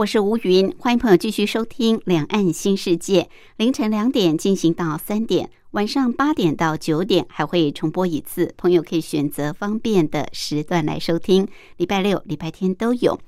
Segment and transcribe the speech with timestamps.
[0.00, 3.24] 我是吴云，欢迎朋友继续收听《两岸新世界》，
[3.58, 11.46] 凌晨两点进行到三点，晚上八点到九点还会重播一次，朋友可以选择方便的时段来收听。
[11.76, 13.20] 礼拜六、礼拜天都有。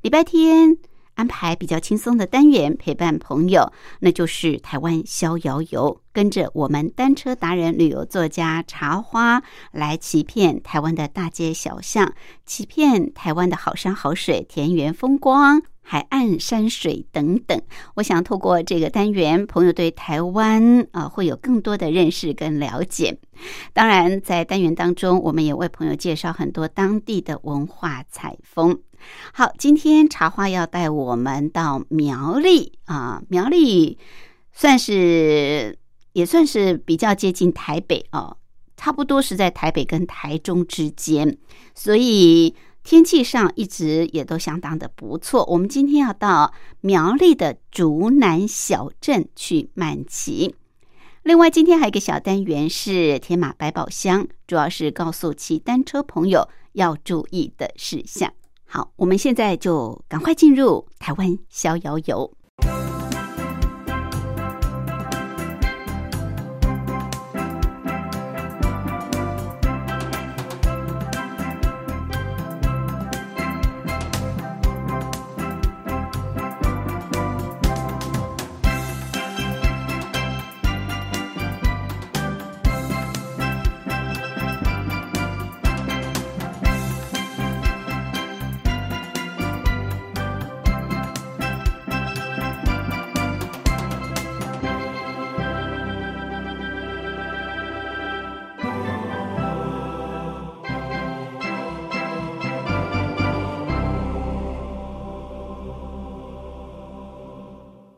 [0.00, 0.78] 礼拜天
[1.14, 12.12] 安排比较轻松的单元陪伴朋友，那就是台湾逍遥游，跟着我们单车达人、旅游作家茶花来骑遍台湾的大街小巷，
[12.44, 15.62] 骑遍台湾的好山好水、田园风光。
[15.86, 17.60] 海岸、山水等等，
[17.96, 23.18] 我想透过这个单元，朋友对台湾啊会有更多的认识跟了解。
[23.74, 28.80] 当然，在单元当中，我们也为朋友介绍很多当地的文化采风。
[29.32, 33.98] 好，今天茶花要带我们到苗栗啊，苗栗
[34.52, 35.78] 算是
[36.12, 38.36] 也算是比较接近台北哦，
[38.76, 41.38] 差不多是在台北跟台中之间，
[41.74, 42.54] 所以。
[42.86, 45.42] 天气上一直也都相当的不错。
[45.46, 46.52] 我们今天要到
[46.82, 50.54] 苗栗的竹南小镇去慢骑。
[51.22, 58.30] 另外，今天还有一个小单元是天马百宝箱，主要是告诉骑单车朋友要注意的事项。
[58.76, 62.28] 好，我们现在就赶快进入台湾逍遥游。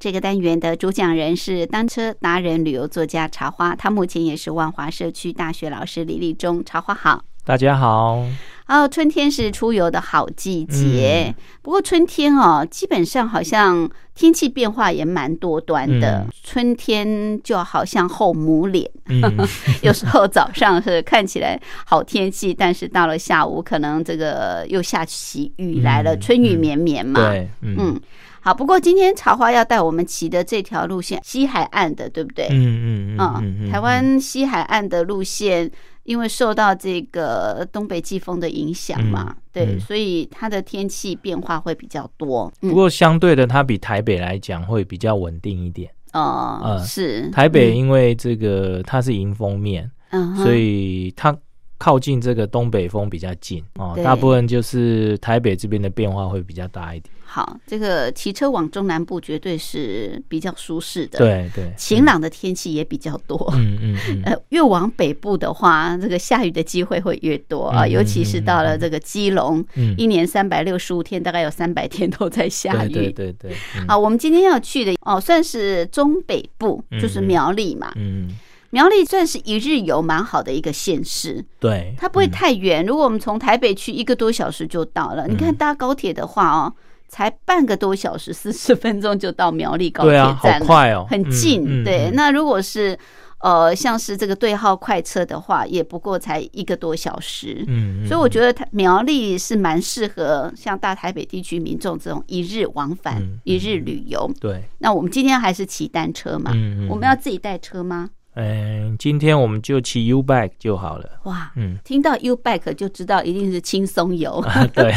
[0.06, 6.64] 这个单元的主讲人是单车达人、旅游作家茶花，他目前也是万华社区大学老师李立忠。
[6.64, 8.24] 茶花好，大家好。
[8.68, 16.24] 哦，春天是出游的好季节，不过春天哦，基本上好像天气变化也蛮多端的。
[16.44, 18.88] 春天就好像后母脸，
[19.82, 27.28] 有时候早上是看起来好天气，但是到了下午可能这个又下起雨来了，春雨绵绵嘛。
[27.28, 28.00] 对，嗯。
[28.46, 32.46] 好，不过今天茶花要带我们骑的这条路线，西海岸的，对不对？
[32.52, 33.68] 嗯嗯嗯。
[33.72, 35.68] 台湾西海岸的路线，
[36.04, 42.48] 因为受到这个东北季风的影响嘛，对，所以它的天气变化会比较多。
[42.60, 45.90] 不过相对的，它比台北来讲会比较稳定一点。
[46.12, 47.28] 哦，是。
[47.30, 49.90] 台北因为这个它是迎风面，
[50.36, 51.36] 所以它。
[51.78, 57.14] 靠近这个东北风比较近哦，大部分就是台北这边的变化会比较大一点。
[57.36, 63.52] 好，这个骑车往中南部绝对是比较舒适的，对对，晴朗的天气也比较多。
[63.54, 64.22] 嗯嗯嗯。
[64.24, 69.62] 呃，越往北部的话，这个下雨的机会会越多啊，尤其是到了这个基隆，
[69.98, 72.88] 一年三百六十五天，大概有三百天都在下雨。
[72.88, 73.54] 对对对。
[73.86, 77.92] 好，我们今天要去的哦，算是中北部，就是苗栗嘛。
[77.96, 78.34] 嗯。
[78.70, 82.84] 苗栗算是一日游蛮好的一个县市，对，它不会太远。
[82.84, 85.26] 如果我们从台北去，一个多小时就到了。
[85.28, 86.74] 你看搭高铁的话哦，
[87.08, 91.84] 才半个多小时，四十分钟就到苗栗高铁站，好快哦，很近。
[91.84, 92.98] 对，那如果是
[93.40, 97.64] 呃像是这个对号快车的话，也不过才一个多小时。
[97.68, 104.30] 嗯，所以我觉得它苗栗是蛮适合像大台北地区民众这种一日往返、一日旅游。
[104.40, 106.50] 对，那我们今天还是骑单车嘛？
[106.54, 108.10] 嗯，我们要自己带车吗？
[108.36, 111.08] 嗯，今天我们就骑 U bike 就好了。
[111.24, 114.44] 哇，嗯，听到 U bike 就知道一定是轻松游。
[114.74, 114.92] 对，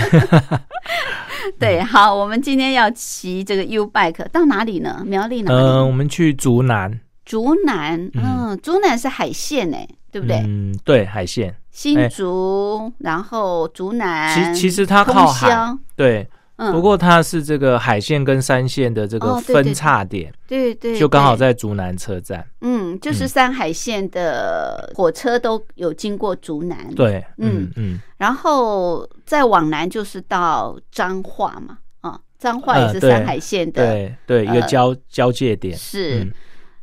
[1.58, 5.02] 对，好，我们今天要骑这个 U bike 到哪里呢？
[5.06, 5.58] 苗栗哪里？
[5.58, 7.00] 嗯，我们去竹南。
[7.24, 9.78] 竹南，嗯，竹南是海线呢，
[10.12, 10.38] 对不对？
[10.46, 11.56] 嗯，对，海线。
[11.72, 14.54] 新竹，然后竹南。
[14.54, 15.78] 其其实它靠海。
[15.96, 16.28] 对，
[16.72, 22.46] 不过它是这个海线跟山线的这个分叉点，对对，就刚好在竹南车站。
[22.62, 26.94] 嗯，就是山海线的火车都有经过竹南。
[26.96, 36.28] 对，嗯嗯，然后再往南就是到彰化嘛，啊，彰化也是山海线的，对对，一个交交界点是。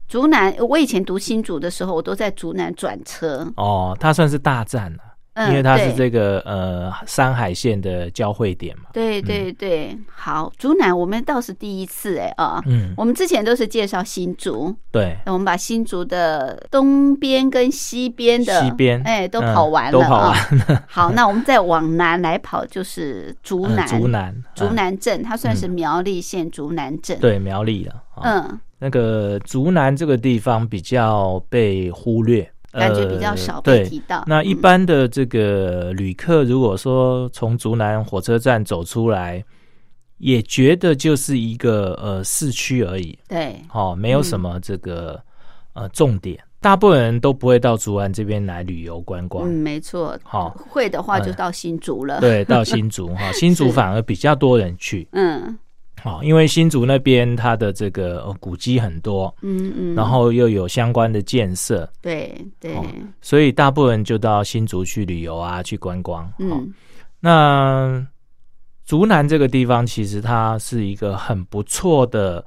[0.08, 3.44] 竹南，我以前读新竹的时候，我都在竹南转车。
[3.56, 4.98] 哦，它算是大站了。
[5.48, 8.84] 因为它是这个呃山海线的交汇点嘛。
[8.92, 20.84] 对对对，好，竹南我们倒是第一次哎啊，嗯，我们之前都是介绍新竹，对，我们把新竹的东边跟西边的西边哎都跑完了，都跑完了。
[20.88, 32.50] 好，那我们再往南来跑，就是竹南， 竹南，竹南镇，它算是苗栗县竹南镇，对，苗栗的，嗯，那个竹南这个地方比较被忽略。
[32.78, 34.24] 感觉比较少被提到。
[34.26, 39.42] 那一般的这个旅客，如果说从竹南火车站走出来，
[40.18, 43.18] 也觉得就是一个呃市区而已。
[43.28, 45.20] 对，哦，没有什么这个
[45.74, 49.46] 呃重点，大部分人都不会到竹南这边来旅游观光。
[49.46, 50.18] 嗯，没错。
[50.22, 52.20] 好，会的话就到新竹了。
[52.20, 55.06] 对，到新竹 哈，新竹反而比较多人去。
[55.12, 55.58] 嗯。
[56.06, 62.72] 哦，因为新竹那边它的这个古迹很多，嗯嗯，然后又有相关的建设，对对，
[63.20, 66.32] 所以大部分人就到新竹去旅游啊，去观光。
[66.38, 66.72] 嗯，
[67.18, 68.06] 那
[68.84, 72.44] 竹南这个地方其实它是一个很不错的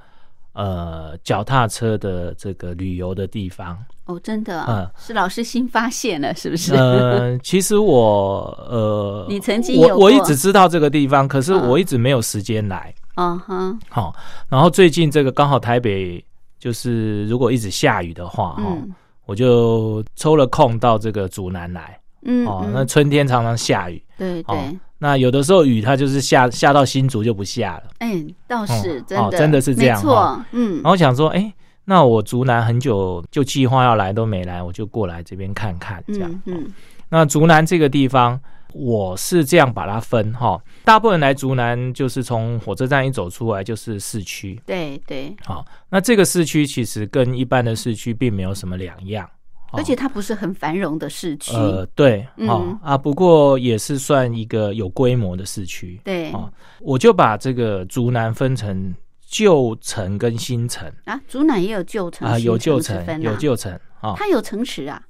[0.54, 3.78] 呃脚踏车的这个旅游的地方。
[4.06, 6.74] 哦，真的，嗯，是老师新发现了，是不是？
[6.76, 12.92] 嗯， 其实我呃，你曾经我我一直知道这个地方，可是我一直没有时间来。
[12.96, 12.96] 嗯
[13.40, 14.16] 哼，好，
[14.48, 16.24] 然后最近这个刚好台北
[16.58, 18.78] 就是如果一直下雨的话，哈，
[19.26, 31.54] 我就抽了空到这个竹南来，嗯，哦，那春天常常下雨，对对，那有的时候雨它就是下下到新竹就不下了，哎，倒是真的，真的是这样，没错，嗯，然后想说，哎，
[31.86, 36.72] 那我竹南很久就计划要来都没来，我就过来这边看看，这样，嗯，
[37.10, 38.40] 那竹南这个地方。
[38.74, 49.28] 我是这样把它分哈，大部分人来竹南就是从火车站一走出来就是市区，对对，好，那这个市区其实跟一般的市区并没有什么两样，
[49.72, 56.52] 而且它不是很繁荣的市区，呃，对，哦啊，不过也是算一个有规模的市区，对，哦，
[56.82, 58.94] 我就把这个竹南分成
[59.28, 60.88] 旧城跟新城。
[61.06, 65.02] 啊，竹南也有旧城啊，有旧城，有旧城啊，它有城池啊，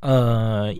[0.00, 0.74] 呃。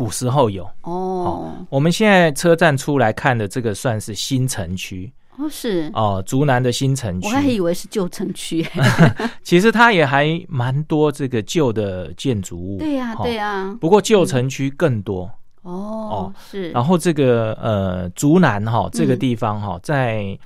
[0.00, 0.66] 古时候有。
[0.80, 5.12] 哦，我们现在车站出来看的这个算是新城区。
[5.36, 5.90] 哦，是。
[5.92, 8.66] 哦，竹南的新城区，我还以为是旧城区，
[9.44, 15.30] 其实它也还蛮多这个旧的建筑物，对呀对呀，不过旧城区更多。
[15.60, 20.38] 哦哦是，然后这个呃竹南哈这个地方哈，在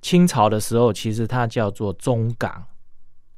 [0.00, 2.64] 清朝的时候其实它叫做中港。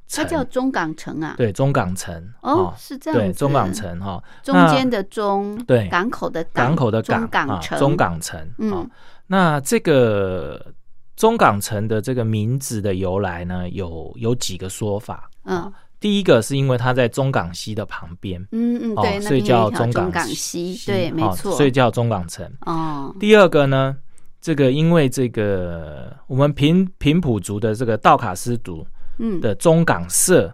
[0.09, 8.89] 它叫中港城啊，对，中港城哦，是这样，对，中港城哈，中间的中，对，港口的港口的港，中港城，中港城，嗯，
[9.27, 10.73] 那这个
[11.17, 15.69] 中港城的这个名字的由来呢，有有几个说法，嗯，
[15.99, 23.97] 第一个是因为它在中港西的旁边，嗯嗯，对，所以叫中港港西，对，没错，所以叫中港城，哦，第二个呢，
[24.39, 28.87] 这个因为这个我们平平埔族的这个道卡斯族。
[29.17, 29.39] 嗯。
[29.41, 30.53] 的中港社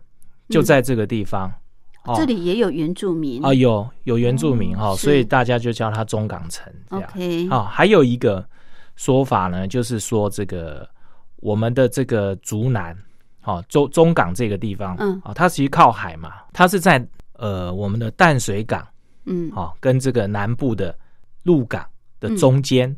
[0.49, 1.51] 就在这个地方，
[2.05, 2.13] 哦。
[2.17, 3.43] 这里也有原住民。
[3.43, 6.71] 啊，有有原住民哈，所以大家就叫它中港城。
[6.89, 8.45] OK，啊，还有一个
[8.95, 10.87] 说法呢，就是说这个
[11.37, 12.95] 我们的这个竹南，
[13.41, 18.85] 好中中港这个地方，嗯，啊，它其实靠海嘛，它是在呃我们的淡水港，
[19.25, 20.95] 嗯，好跟这个南部的
[21.43, 21.85] 鹿港
[22.19, 22.95] 的中间。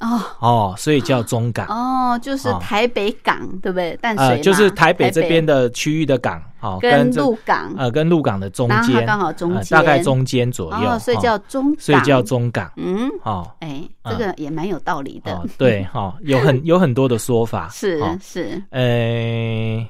[0.00, 0.20] 哦。
[0.40, 1.66] 哦，所以叫中港。
[1.68, 3.96] 哦，就是台北港，对不对？
[4.02, 7.72] 淡水就是台北这边的区域的港，哦，跟鹿港。
[7.76, 12.70] 呃，跟鹿港的中间刚好中间，大概中间左右，所以叫中，所以叫中港。
[12.76, 15.42] 嗯，哦，哎，这个也蛮有道理的。
[15.56, 19.86] 对，哈，有很有很多的说法， 是是，呃。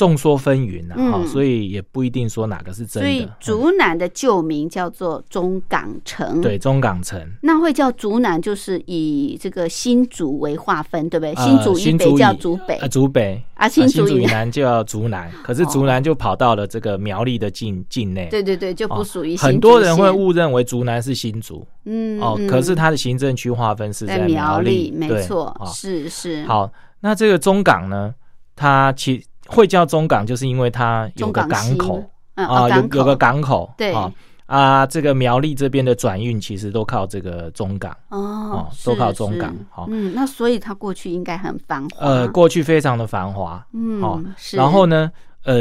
[0.00, 3.06] 众说纷纭呐，哈，所以也不一定说哪个是真的。
[3.06, 7.20] 所以竹南的旧名叫做中港城，对，中港城。
[7.42, 11.34] 那会叫竹南，就是以这个新竹为划分，对不对？
[11.34, 15.30] 新竹以北叫竹北，啊，竹北啊，新竹以南就要竹南。
[15.44, 19.36] 可是竹南就跑到了这个苗栗的境境内，对对对，就不属于。
[19.36, 26.42] 很多人会误认为竹南是新竹，嗯，哦，可是它的行政区划分是在苗栗，没错，是是。
[26.46, 28.14] 好，那这个中港呢，
[28.56, 29.22] 它其。
[29.50, 32.02] 会叫中港，就是因为它有个港口
[32.34, 34.12] 啊，有有个港口，对啊，
[34.46, 39.54] 啊，这个苗栗这边的转运其实都靠这个中港哦，都靠中港。
[39.68, 42.06] 好，嗯，那所以它过去应该很繁华。
[42.06, 43.64] 呃，过去非常的繁华。
[43.72, 44.20] 嗯，好，
[44.52, 45.10] 然后呢，
[45.44, 45.58] 呃，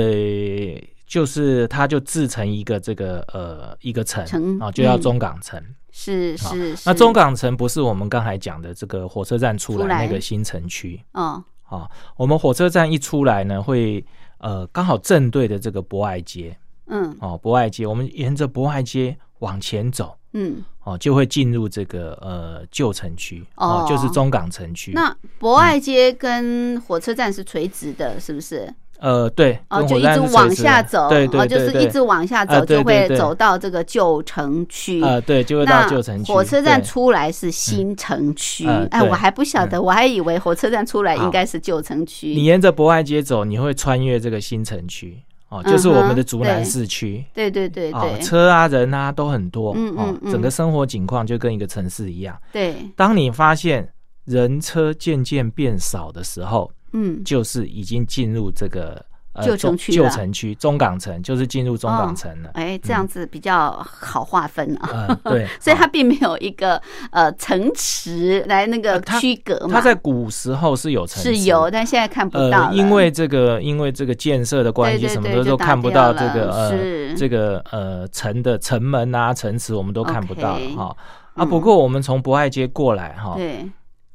[1.05, 4.23] 就是它就制成一个这个呃一个城
[4.59, 5.61] 啊，就叫中港城。
[5.91, 6.77] 是是。
[6.85, 11.43] 那中港城不是我们刚才讲的这个火车站出来那个新城区哦。
[11.69, 14.03] 好，我们火车站一出来呢，会
[14.39, 16.57] 呃刚好正对的这个博爱街。
[16.87, 24.91] 嗯，哦，博爱街，我们沿着博爱街往前走，嗯，哦，就会进入这个呃旧城区，哦，就是中港城区。
[24.93, 28.73] 那博爱街跟火车站是垂直的，是不是？
[28.99, 35.01] 呃，对，哦，就一直往下走，对对对，就是一直往下走，就会走到这个旧城区。
[35.01, 36.31] 呃，对，就会到旧城区。
[36.31, 42.29] 火车站出来是新城区，哎，我还不晓得，我还以为火车站出来应该是旧城区。
[42.29, 45.17] 你沿着博爱街走，你会穿越这个新城区。
[45.49, 52.39] 哦，就是我们的竹南市区，对对对对，车啊人啊都很多，嗯嗯，整个生活景况就跟一个城市一样。
[52.53, 53.91] 对，当你发现
[54.25, 59.05] 人车渐渐变少的时候，嗯，就是已经进入这个。
[59.41, 62.49] 旧城区，旧城区，中港城就是进入中港城了。
[62.55, 65.05] 哎，这样子比较好划分啊。
[65.07, 66.81] 嗯，对， 所以它并没有一个
[67.11, 69.75] 呃城池来那个区隔嘛。
[69.75, 72.73] 它在古时候是有城，是有，但现在看不到。
[72.73, 80.93] 因为这个，因为这个建设的关系，什么的都看不到这个呃这个呃城的城门啊城池，我们都看不到哈。
[81.35, 83.65] 啊，不过我们从博爱街过来哈，对，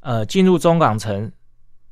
[0.01, 1.31] 呃，进入中港城。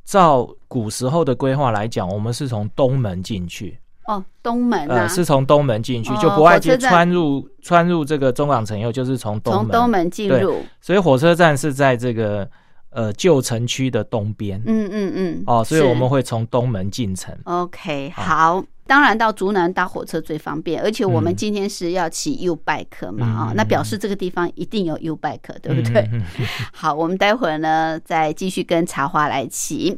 [0.05, 3.77] 照古时候的规划来讲，我们是从东门进去。
[4.05, 10.57] 哦，东门啊，是从东门进去，就国外街穿入穿入这个中港城以后，就是从东从东门进入。
[10.81, 12.45] 所以火车站是在这个
[12.94, 14.62] 呃旧城区的东边。
[14.66, 15.44] 嗯嗯嗯。
[15.46, 17.36] 哦，所以我们会从东门进城。
[17.44, 18.64] OK，好。
[18.86, 26.06] 当然到竹南搭火车最方便，而且我们今天是要骑 U bike 嘛啊，那表示这个地方一定有 U bike，对不对？
[26.74, 29.98] 好，我们待会儿呢再继续跟茶花来骑。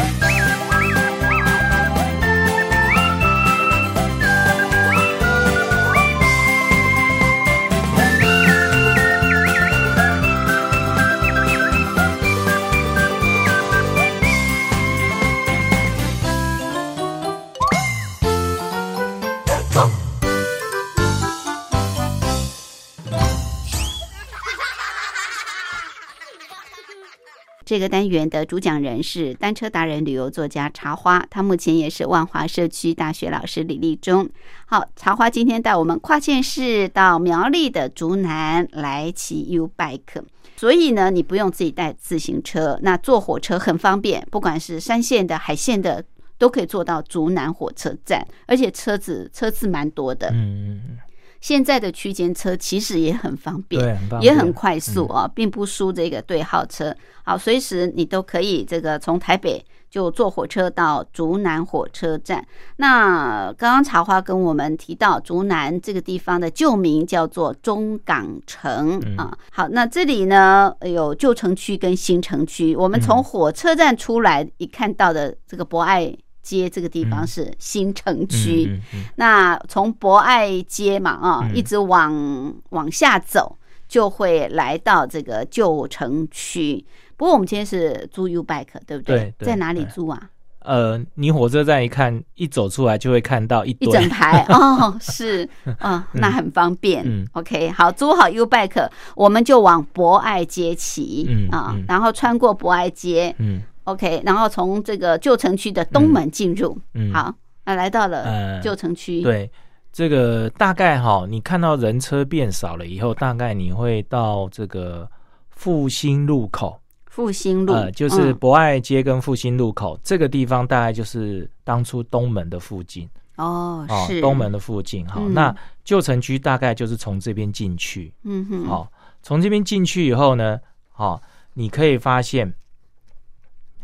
[27.71, 34.29] 这个单元的主讲人是单车达人、旅游作家茶花，他目前也是万华社区大学老师李立忠。
[34.65, 40.21] 好，茶花今天带我们跨县市到苗栗的竹南来骑 U bike，
[40.57, 46.03] 所以呢，你不用自己带自行车，那坐火车很方便，不管是山线的、海线的，
[46.37, 50.29] 都可以坐到竹南火车站，而且车子车次蛮多的。
[50.33, 50.97] 嗯嗯。
[51.41, 56.95] 现在的区间车其实也很方便，也很快速啊，并不输这个对号车。
[57.23, 62.45] 好，随时你都可以这个从台北就坐火车到竹南火车站。
[62.77, 69.35] 那刚刚茶花跟我们提到，竹南这个地方的旧名叫做中港城啊。
[69.51, 72.75] 好，那这里呢有旧城区跟新城区。
[72.75, 76.15] 我们从火车站出来一看到的这个博爱。
[76.41, 78.79] 街这个地方是新城区，
[79.15, 83.57] 那从博爱街嘛啊，一直往往下走，
[83.87, 86.83] 就会来到这个旧城区。
[87.15, 89.33] 不过我们今天是租 U bike，对不对？
[89.39, 90.29] 在哪里租啊？
[90.63, 94.43] 呃，你火车站一看，一走出来就会看到一一整排。
[94.49, 95.47] 哦，是。
[95.79, 97.03] 啊，那很方便。
[97.05, 103.61] 嗯，OK，好，租好 U bike，我们就往博爱街骑啊，然后穿过博爱街，嗯。
[103.91, 107.33] OK，然后从这个旧城区的东门进入，嗯，好，
[107.65, 109.21] 那来到了旧城区。
[109.21, 109.49] 对，
[109.91, 115.09] 这个大概哈，你看到人车变少了以后，大概你会到这个
[115.49, 116.79] 复兴路口。
[117.07, 123.09] 复兴路，呃，就是博爱街跟复兴路口这个地方，大概就是当初东门的附近。
[123.35, 125.05] 哦，是东门的附近。
[125.09, 128.13] 好，那旧城区大概就是从这边进去。
[128.23, 128.89] 嗯哼，好，
[129.21, 130.57] 从这边进去以后呢，
[130.89, 131.21] 好，
[131.53, 132.53] 你可以发现。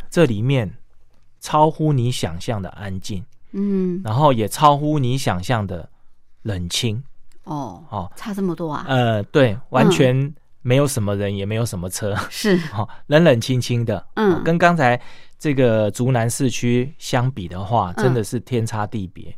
[0.10, 0.72] 这里面
[1.40, 5.88] 超乎你想象的安静，嗯，然后也超乎你想象的
[6.42, 7.02] 冷清，
[7.44, 8.86] 哦哦，差这么多啊？
[8.88, 12.60] 呃，对，完全没有什么人，也没有什么车，是。
[12.76, 15.00] 哦，冷冷清清的，嗯，跟刚才
[15.38, 19.34] 这个竹南市区相比的话，真的是天差地别，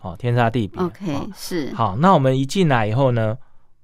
[0.00, 0.80] 哦，天差地别。
[0.82, 1.72] OK，是。
[1.74, 3.36] 好，那我们一进来以后呢，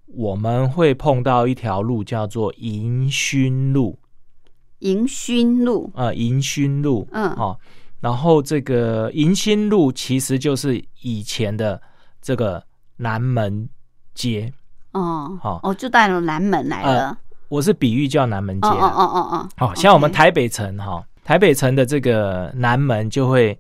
[0.07, 3.99] 我们会碰到一条路叫做迎勋路。
[4.81, 5.91] 迎勋路。
[5.95, 7.59] 啊，迎勋路，嗯，哦，
[8.01, 11.81] 然后这个迎新路其实就是以前的
[12.21, 12.63] 这个
[12.97, 13.69] 南门
[14.15, 14.53] 街，
[14.93, 17.17] 哦，好，哦，就带了南门来了。
[17.49, 23.57] 我是比喻叫南门街，哦哦哦哦，好像我们台北城哈，台北城的这个南门就会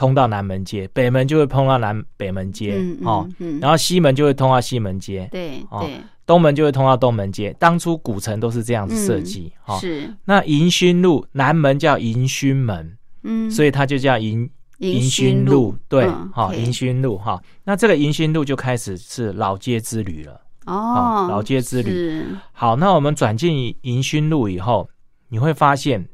[0.00, 3.28] 通到南门街，北门就会通到南北门街，哦，
[3.60, 6.00] 然后西门就会通到西门街，对对。
[6.24, 9.78] 东门就会通到东门街，当初古城都是这样子设计，哈。
[9.78, 10.10] 是。
[10.24, 17.38] 那迎勋路南门叫迎勋门，嗯，所以它就叫迎迎勋路，对，好，迎勋路哈。
[17.64, 22.24] 那这个迎勋路就开始是老街之旅了，哦，老街之旅。
[22.52, 24.88] 好，那我们转进迎勋路以后，
[25.28, 26.08] 你会发现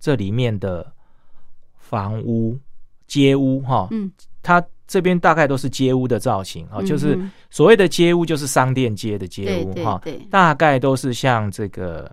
[0.00, 0.90] 这里面的
[1.76, 2.58] 房屋、
[3.14, 4.10] 街屋，哈，嗯，
[4.42, 4.62] 它。
[4.86, 7.18] 这边大概都是街屋的造型啊，就是
[7.50, 10.00] 所谓的街屋，就是商店街的街屋哈，
[10.30, 12.08] 大概都是像这个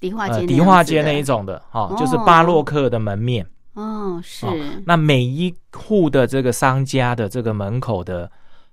[0.00, 3.46] 迪化街、迪化街那一种的哈，就是巴洛克的门面。
[3.74, 4.44] 哦，是。
[4.84, 8.30] 那每一户的这个商家的这个门口的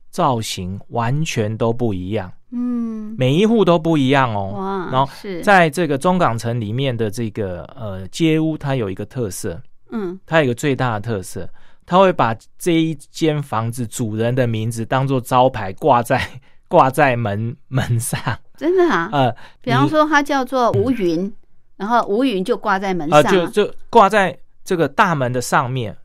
[0.10, 4.54] 造型完全都不一样，嗯，每一户都不一样哦。
[4.56, 5.08] 哇，然后
[5.44, 11.50] 在这个中港城里面的这个呃街屋，它有一个特色，嗯，它有一个最大的特色。
[11.90, 16.22] 它会把这一间房子主人的名字当做招牌挂在
[16.68, 18.20] 挂在门门上，
[18.58, 19.10] 真的啊？
[19.14, 21.34] 呃，比方说它叫做吴云，
[21.78, 25.96] 然后吴云就挂在门上，就就挂在这个大门的上面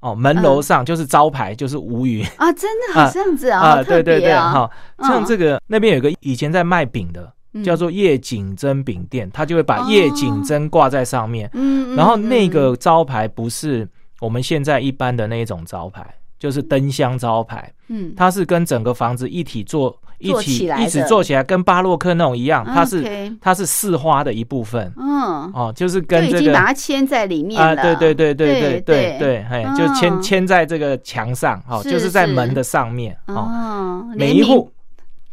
[0.00, 2.24] 哦，门楼上就是招牌，就是吴云。
[2.38, 4.70] 啊，真的这样子啊，对对对，哈，
[5.00, 7.30] 像这个那边有个以前在卖饼的，
[7.64, 13.88] 叫做夜景珍饼店，他就会把夜景珍挂在上面，嗯，然后那个招牌不是。
[14.18, 16.02] 我们现在一般的那一种招牌，
[16.38, 34.72] 就是灯箱招牌，嗯，它是跟整个房子一体做一起一起做起来，跟巴洛克那种一样，它是它是四花的一部分，嗯，哦，就是跟这个拿签在里面啊，对对对对对对对，哎，就签签在这个墙上，哦，就是在门的上面，哦，每一户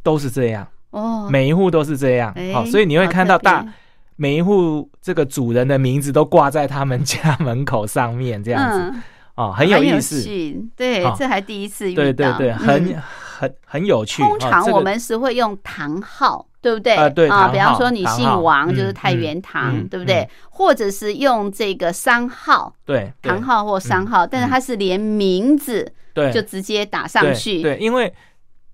[0.03, 3.65] 都是这样，哦，每一户都是这样，好，所以你会看到大
[4.15, 8.99] 每一户这个主人的名字都挂在他们家门口上面，这样子
[9.33, 10.23] 哦，很有意思。
[10.75, 13.01] 对，这还第一次遇到，对对对，很
[13.39, 14.21] 很很有趣。
[14.21, 16.95] 通常我们是会用堂号，对不对？
[16.95, 20.29] 啊，对啊，比方说你姓王，就是太原堂，对不对？
[20.51, 28.13] 或者是用这个商号，对，堂号或商号，但是它是连名字对就直接打上去，对，因为。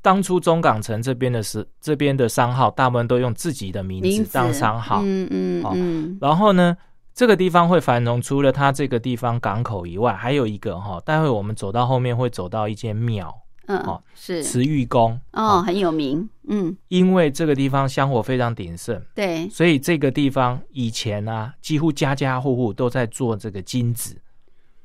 [0.01, 5.01] 当初中港城这边的是这边的商号，大部分都用自己的名字当商号。
[5.03, 6.17] 嗯嗯嗯。
[6.21, 6.77] 然后呢，
[7.13, 13.33] 这个地方会繁荣，除了它这个地方港口以外，还有一个哈，待会我们走到后面会走到一间庙。
[13.67, 15.19] 嗯，哦，是慈玉宫。
[15.33, 16.27] 哦，很有名。
[16.47, 18.99] 嗯，因为这个地方香火非常鼎盛。
[19.13, 19.47] 对。
[19.49, 24.17] 所以这个地方以前啊，几乎家家户户都在做这个金子。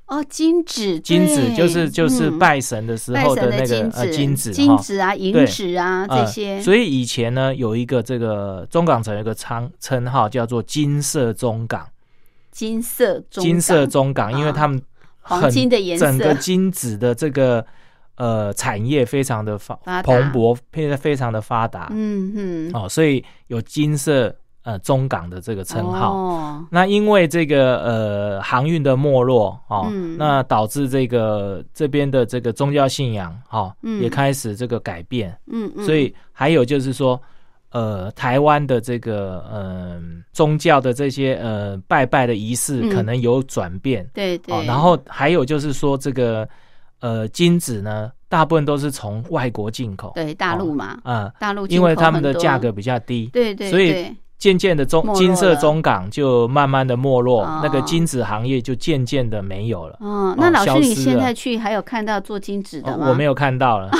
[0.06, 6.60] 哦，金纸，金纸就是就是拜神的时候的那个呃金纸，金纸啊，银纸啊这些。
[6.60, 11.88] 所以以前呢，有一个这个中港城有个称称号叫做金色中港，
[12.50, 14.80] 金色中金色中港，因为他们
[15.22, 17.64] 黄金的颜色，整个金子的这个
[18.16, 21.88] 呃产业非常的发蓬勃，现在非常的发达。
[21.92, 24.36] 嗯嗯，哦，所以有金色。
[24.64, 26.66] 呃，中港的这个称号，哦。
[26.70, 37.20] 那因为这个呃航运的没落哦，那导致这个这边的这个宗教信仰哈也开始这个改变，嗯嗯，所以还有就是说，
[37.72, 40.00] 呃，台湾的这个呃
[40.32, 46.48] 宗教的这些呃拜拜的仪式可能有转变，对对，哦然后还有就是说这个
[47.00, 54.10] 呃金子呢，大部分都是从外国进口，对大陆嘛，啊，大陆因为他们的价格比较低，对对，所以。
[54.38, 59.96] 渐渐的中金色中港就慢慢的没落，那个金子行业就渐渐的没有了。
[60.00, 63.06] 哦，那老师你现在去还有看到做金子的吗？
[63.08, 63.90] 我没有看到了，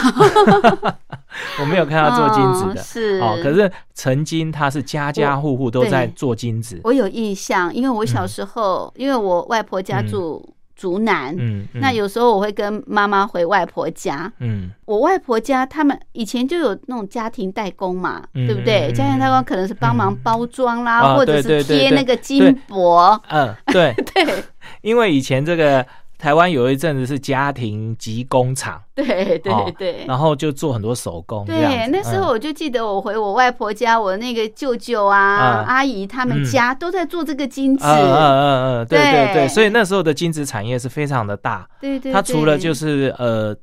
[1.61, 2.83] 我没有看到做金子的。
[2.83, 6.81] 是哦，可是曾经他是家家户户都在做金子。
[6.85, 10.55] 我有印象，因为我小时候，因为我外婆家住。
[10.77, 18.93] 竹南，嗯，那有时候我会跟妈妈回外婆家，嗯，我外婆家他们以前就有那种家庭代工嘛，对不对？
[18.93, 23.95] 家庭代工可能是帮忙包装啦，或者是贴那个金箔，嗯，对。
[24.15, 24.45] 对，
[24.83, 25.85] 因为以前这个。
[26.25, 31.45] 台湾有一阵子是家庭及工厂， 对对对，然后就做很多手工。
[31.45, 37.85] 对，那时候我就记得我回我外婆家，我那个舅舅啊、阿姨他们家都在做这个金子。
[37.85, 41.69] 嗯嗯嗯，对对对，所以那时候的金子产业是非常的大。
[41.79, 43.55] 对对，它除了就是呃。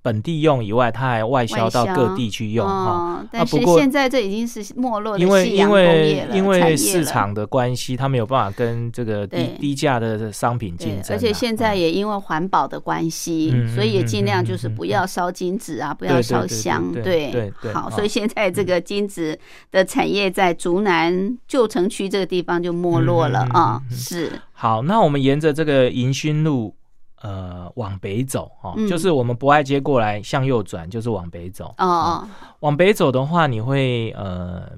[0.00, 3.24] 本地用以外，它还外销到各地去用哈。
[3.30, 11.16] 但是现在这已经是没落的因为因为因为市场的关系，它没有办法跟这个低低价的商品竞争。
[11.16, 16.92] 而且现在也因为环保的关系，所以也尽量就是不要烧金纸啊，不要烧香。
[16.92, 17.72] 对对对。
[17.72, 19.38] 好，所以现在这个金纸
[19.70, 23.82] 的产业在竹南旧城区这个地方就没落了啊。
[23.90, 24.30] 是。
[24.52, 26.74] 好，那我们沿着这个迎勋路。
[27.20, 32.28] 呃，往北走哦，就是我们博爱街过来向右转，就是往北走哦。
[32.60, 34.70] 往北走的话，你会呃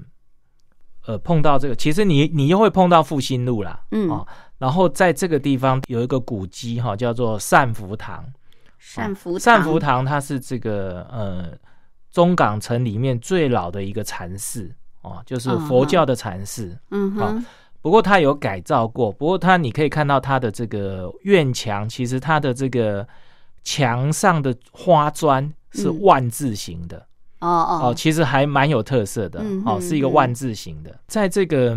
[1.06, 4.24] 呃碰到这个，其实你你又会碰到复兴路啦，嗯，
[4.56, 8.24] 然后在这个地方有一个古迹哈，叫做善福堂。
[8.78, 11.48] 善福善福堂，它是这个呃
[12.10, 17.44] 中港城里面最老的一个禅寺哦，就是佛教的禅寺，嗯哼。
[17.82, 23.06] 不过它有改造过，不过它你可以看到它的这个院墙，其实它的这个
[23.64, 27.06] 墙上的花砖是万字形的。
[27.40, 27.48] 哦
[27.84, 30.94] 哦，其实还蛮有特色的哦，是一个万字形的。
[31.06, 31.74] 在这个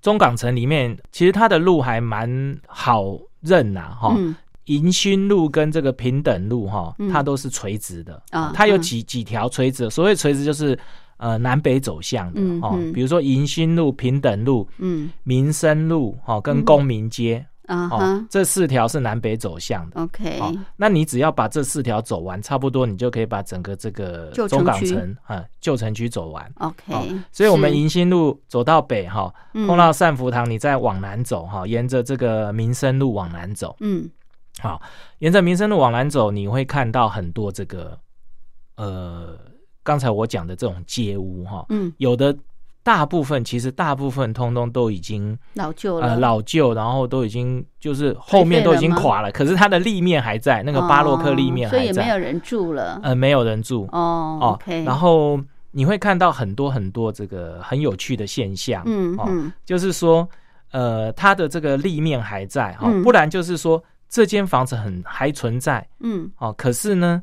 [0.00, 4.16] 中港城里面，其实它的路还蛮好认呐哈，
[4.66, 10.78] 迎勋路跟这个平等路哈，它都是垂直的啊，它有几几条垂直，所谓垂直就是。
[11.22, 20.00] 呃，南北走向的哦，比如说迎新路、平等路、嗯，民生路，哦，跟公民街啊，这四条是南北走向的。
[20.00, 20.40] OK，
[20.76, 26.52] 那你只要把这四条走完，差不多你就可以把整个这个中港城啊旧城区走完。
[26.56, 26.92] OK，
[27.30, 33.76] 所以我们迎新路走到北哈，碰到善福堂，你再往南走哈，沿着这个民生路往南走。
[33.78, 34.10] 嗯，
[34.58, 34.82] 好，
[35.20, 37.96] 沿着民生路往南走，你会看到很多这个
[38.74, 39.38] 呃。
[39.82, 42.36] 刚才我讲的这种街屋哈，嗯，有的
[42.84, 53.88] 大部分其实大部分通通都已经老旧了，老旧，然后都已经就是后面都已经垮了，可是它的立面还在，那个巴洛克立面还在，所以没有人住了，呃，没有人住。
[53.92, 55.40] 哦，OK，然后
[55.70, 60.28] 你会看到很多很多这个很有趣的现象，嗯嗯，就是说
[60.70, 67.22] 呃，它的这个立面还在哈，不然就是说这间房子很还存在，嗯，哦，可是呢。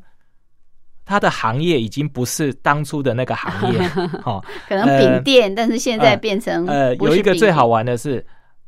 [1.10, 3.80] 它的行业已经不是当初的那个行业，
[4.24, 8.24] 哦，可能饼店，但是现在变成呃，有一个最好玩的是，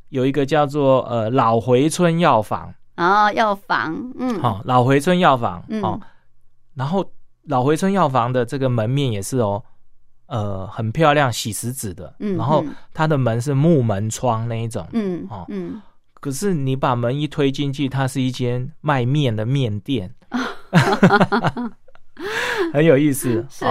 [0.09, 2.73] 有一个叫做呃老回村药房。
[2.97, 5.97] 哦，药房，嗯，好，老回村药房，哦，
[6.75, 7.09] 然后
[7.47, 9.63] 老回村药房的这个门面也是哦，
[10.25, 12.61] 呃，很漂亮，洗石子的，嗯，然后
[12.93, 15.81] 它的门是木门窗那一种，嗯，哦，嗯，
[16.19, 20.13] 可是你把门一推进去，它是一间卖面的面店。
[22.73, 23.65] 很有意思，是。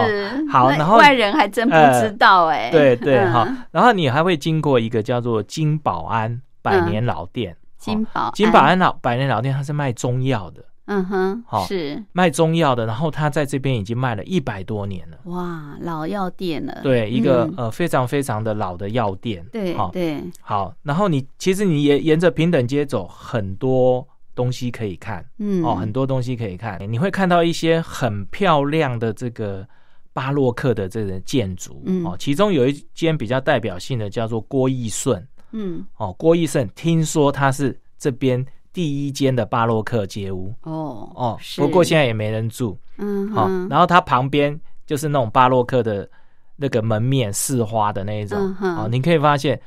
[0.51, 12.03] 好，然后外人还真不知道哎，对对好，然后你还会经过一个叫做金宝安百年老店，金宝金宝安老百年老店，它是卖中药的，嗯哼，好是。
[12.13, 19.91] 卖中药的，然后他在这边已经卖了一百多年了，哇，老药店了，对，一个呃非常非常的老的药店，对，好。
[19.93, 24.07] 对，好，然后你其实你沿沿着平等街走，很多。
[24.35, 29.67] 东西可以看，嗯，哦，很多东西可以看，你会看到一些很漂亮的这个
[30.13, 46.09] 巴洛克的这个建筑，嗯，哦，其中有一间比较代表性的叫做郭义顺，嗯，哦，郭义顺，听说他是这边第一间的巴洛克街屋，哦哦，不过现在也没人住，嗯，好，然后它旁边就是那种巴洛克的
[46.57, 49.61] 那个门面四花的那一种，哦，你可以发现，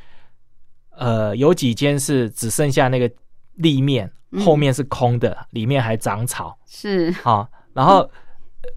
[0.91, 3.11] 呃，有几间是只剩下那个
[3.55, 4.11] 立面。
[4.43, 7.47] 后面是空的，里面还长草，是好。
[7.71, 8.09] 然后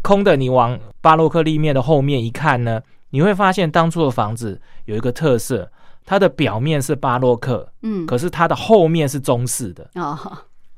[0.02, 5.68] 空的，你往巴洛克立面的后面一看呢，你会发现当初的房子有一个特色，
[6.04, 10.16] 它的表面是巴洛克，嗯，可是它的后面是中式的哦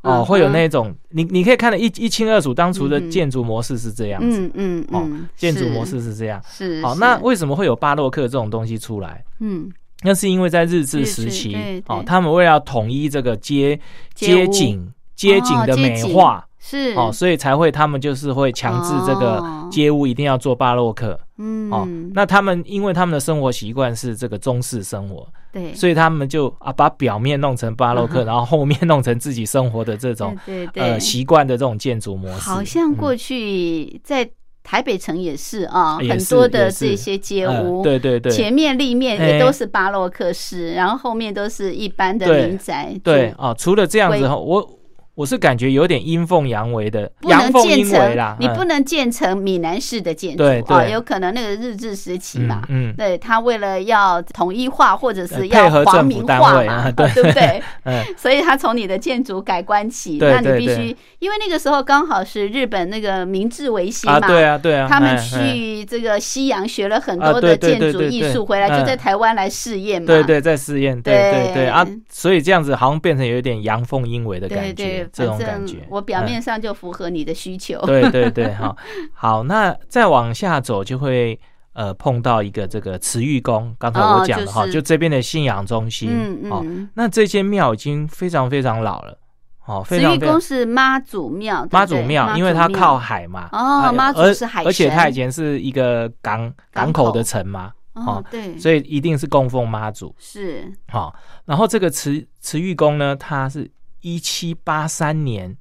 [0.00, 6.94] 哦，会有那种你你可以看得一一清二楚，当初的建筑模式是这样子，嗯嗯哦，建筑模式是这样，是好。
[6.94, 9.22] 那为什么会有巴洛克这种东西出来？
[9.40, 9.70] 嗯。
[10.02, 13.78] 那是因为在日治时期，哦，他们为了统一这个街
[14.14, 16.94] 街景街景的美化，是。
[16.94, 34.30] 哦，所以才会他们就是会强制这个街屋一定要做巴洛克，嗯，哦，那他们因为他们的生活习惯是这个中式生活，对，所以他们就啊把表面弄成巴洛克，然后后面弄成自己生活的这种对对呃习惯的这种建筑模式，好像过去在。
[34.62, 42.94] 台北城也是啊，很多的这些街屋，对对对，前面立面也都是巴洛克式，然后后面都是一般的民宅。
[43.02, 44.79] 对啊，除了这样子，我。
[45.20, 48.34] 我是感觉有点阴奉阳违的，阳奉阴违啦。
[48.40, 57.06] 你不能建成闽南式的建筑啊，有可能那个日治时期嘛，嗯，对他为了要统一化或者是要皇民化嘛， 对。
[57.22, 57.62] 不对？
[57.84, 75.06] 嗯，所以他从你的建筑改观起，那你必须，因为那个时候刚好是日本那个明治维新嘛，对啊，对啊，他们去这个西洋学了很多的建筑艺术，回来就在台湾来试验嘛，对对，在试验，对对对啊，所以这样子好像变成有一点阳奉阴违的感觉。
[75.12, 77.80] 这种感觉，我表面上就符合你的需求。
[77.86, 78.76] 对对对，好，
[79.12, 81.38] 好，那再往下走就会
[81.72, 86.10] 呃碰到一个这个慈玉宫，刚才我讲的哈，就这边的信仰中心。
[86.10, 89.18] 嗯嗯，那这间庙已经非常非常老了。
[89.66, 93.48] 哦，慈玉宫是妈祖庙，妈祖庙，因为它靠海嘛。
[93.52, 97.72] 哦，妈祖是海而且它以前是一个港港口的城嘛。
[97.92, 100.14] 哦，对，所以一定是供奉妈祖。
[100.18, 103.70] 是，好，然后这个慈慈玉宫呢，它是。
[104.00, 105.56] 一七八三年，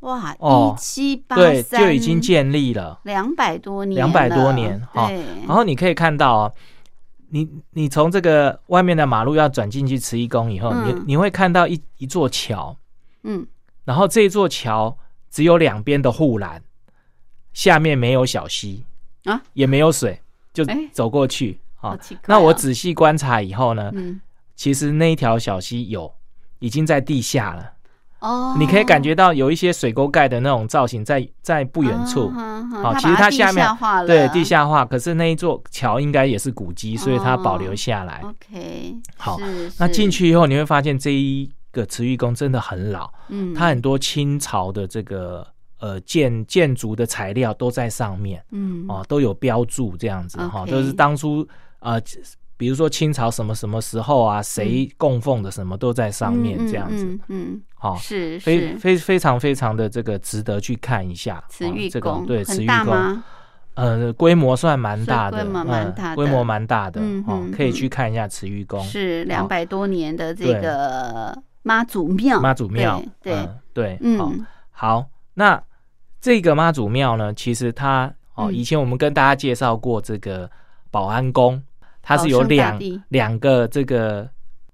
[0.00, 0.34] 哇！
[0.34, 3.00] 一七八对就已经建立了。
[3.04, 5.10] 两百多年，两百多年哈。
[5.46, 6.52] 然后你可以看到啊，
[7.30, 12.76] 你你从这个外面的马路要转进去慈义宫以后，你你会看到一一座桥，
[13.22, 13.46] 嗯，
[13.84, 14.98] 然后这座桥
[15.30, 16.62] 只有两边的护栏，
[17.52, 18.84] 下面没有小溪
[19.24, 20.20] 啊，也没有水，
[20.52, 21.98] 就走过去啊。
[22.26, 24.20] 那我仔细观察以后呢，嗯，
[24.56, 26.12] 其实那一条小溪有。
[26.64, 27.72] 已经在地下了
[28.20, 32.30] 哦，你可以感觉到有一些水沟盖的那种造型在在不远处。
[32.82, 33.68] 好，其实它下面
[34.06, 38.22] 对地下化，可是那一座桥应该也是古迹，所以它保留下来。
[38.24, 39.38] OK，好，
[39.78, 45.46] 那进去以后你会发现这一个慈玉宫真的很老，嗯，它很多清朝的这个
[45.80, 51.46] 呃建建筑的材料都在上面，嗯，哦都有标注这样子哈，都是当初
[51.80, 52.00] 呃。
[52.64, 61.44] 比如说清朝什么什么时候啊，谁供奉的什么都在上面这样子，嗯，好，是非非非常非常的这个值得去看一下。
[61.50, 63.22] 慈玉宫对，慈玉宫，
[63.74, 75.62] 呃，规模算蛮大的，规模蛮大，规模蛮大的，哦，可以去看一下慈玉宫，是两百多年的这个妈祖庙，妈祖庙，对对，嗯，好，那
[76.18, 80.50] 这个妈祖庙呢，其实它哦，以前我们跟大家介绍过这个
[80.90, 81.62] 保安宫。
[82.04, 84.28] 它是有两两个这个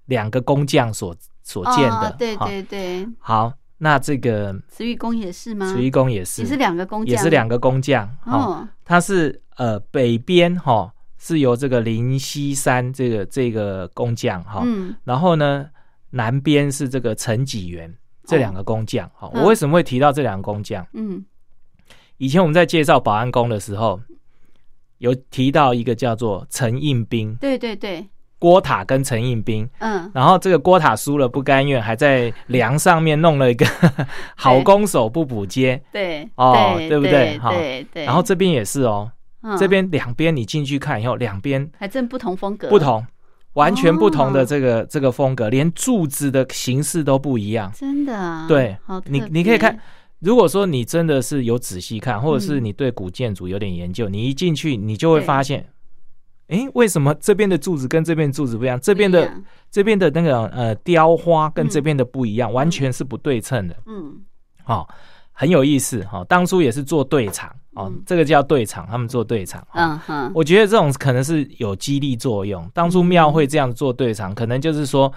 [0.05, 3.07] 两个工匠所所建的，对对对。
[3.17, 5.73] 好，那这个慈玉宫也是吗？
[5.73, 8.09] 慈玉宫也是，也是两个工匠，也是两个工匠。
[8.25, 15.67] 哦，它是呃北边哈是由这个灵溪山这个这个工匠哈，嗯，然后呢
[16.09, 17.91] 南边是这个陈济元
[18.25, 19.09] 这两个工匠。
[19.15, 20.85] 好，我为什么会提到这两个工匠？
[20.93, 21.23] 嗯，
[22.17, 23.99] 以前我们在介绍保安宫的时候，
[25.01, 27.35] 有提到一个叫做陈应兵。
[27.35, 28.07] 对对对。
[28.39, 33.63] 郭塔跟陈应兵，嗯，然后这个郭塔输了不甘愿，还在梁上面弄了一个
[34.35, 37.37] 好攻守不补接，对，哦，对不对？
[37.37, 38.03] 哈，对对。
[38.03, 39.11] 然后这边也是哦，
[39.59, 43.05] 这边两边你进去看以后，两边还真不同风格，不同，
[43.53, 48.17] 完全不同的这个这个风格，连柱子的形式都不一样，真的。
[48.17, 49.79] 啊对，你你可以看，
[50.21, 55.67] 如果说你真的是有仔细看，或者是你对古建筑有点研究，你一进去你就会发现。
[56.47, 58.77] 哎，为什么这边的柱子跟这边柱子不一样？
[58.81, 59.31] 这边的
[59.71, 63.75] 这边的那个呃雕花跟这边的不一样，完全是不对称的。
[63.85, 64.19] 嗯，
[64.65, 64.85] 好，
[65.31, 66.25] 很有意思哈。
[66.25, 69.65] 当初也是做对场哦，这个叫对场，他们做对场。
[69.71, 72.69] 嗯哼，我觉得这种可能是有激励作用。
[72.73, 75.09] 当初庙会这样做对场，可能就是说，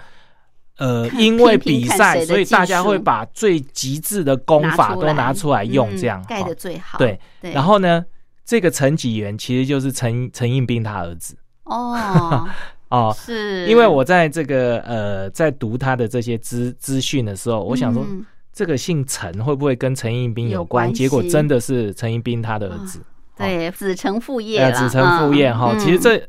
[0.77, 6.97] 呃，因为比赛，所以大家会把最极致的功法都拿出来用，这样盖的最好。
[6.97, 8.05] 对，然后呢？
[8.47, 12.47] 这个陈纪元其实就是陈陈应斌他儿子哦
[12.89, 18.05] 哦，是因为我在这个呃在读他的这些资资讯的时候，我想说
[18.53, 20.93] 这个姓陈会不会跟陈应斌有关？
[20.93, 22.99] 结果真的是陈应斌他的儿子，
[23.35, 25.75] 对，子承父业子承父业哈。
[25.79, 26.21] 其实这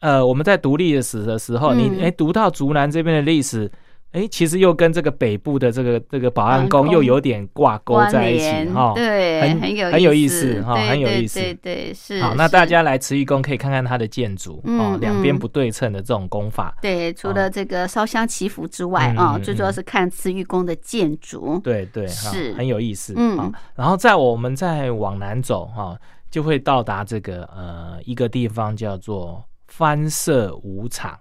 [0.00, 3.72] 呃我们在读历史的时候，你哎读到竹南这边的历史。
[4.12, 12.20] 哎，其实又跟这个北部的这个这个保安宫又有点挂钩在一起哈，对，很很有很有意思哈，很有意思，对对是。
[12.20, 16.76] 好，那大家来慈玉宫可以看看它的建筑哦，两边不对称的这种功法。
[16.82, 21.58] 对，除了这个烧香祈福之外啊，最主要是看慈玉宫的建筑。
[21.64, 23.14] 对对，是很有意思。
[23.16, 25.98] 嗯，然后在我们再往南走哈，
[26.30, 31.18] 就会到达这个呃一个地方叫做翻社舞场。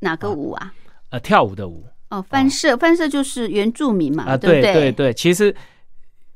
[0.00, 0.72] 哪个舞啊？
[1.10, 1.84] 呃，跳舞的舞。
[2.10, 5.54] 哦，翻社翻社就是原住民嘛，啊，对对对，其实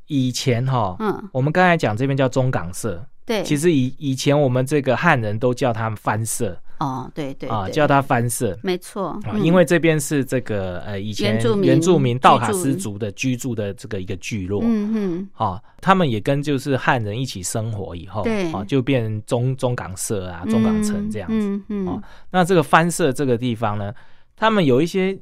[0.06, 23.90] 以前哈，嗯，我们刚才讲这边叫中港社，对，其实以以前我们这个汉人都叫他们翻社，哦，对对啊，叫他翻社，没错，啊，因为这边是这个呃以前原住民道卡斯族的居住的这个一个聚落，嗯嗯，啊，他们也跟就是汉人一起生活以后，对，啊，就变中中港社啊，中港城这样子，嗯那这个翻社这个地方呢，
[24.36, 25.18] 他们有一些。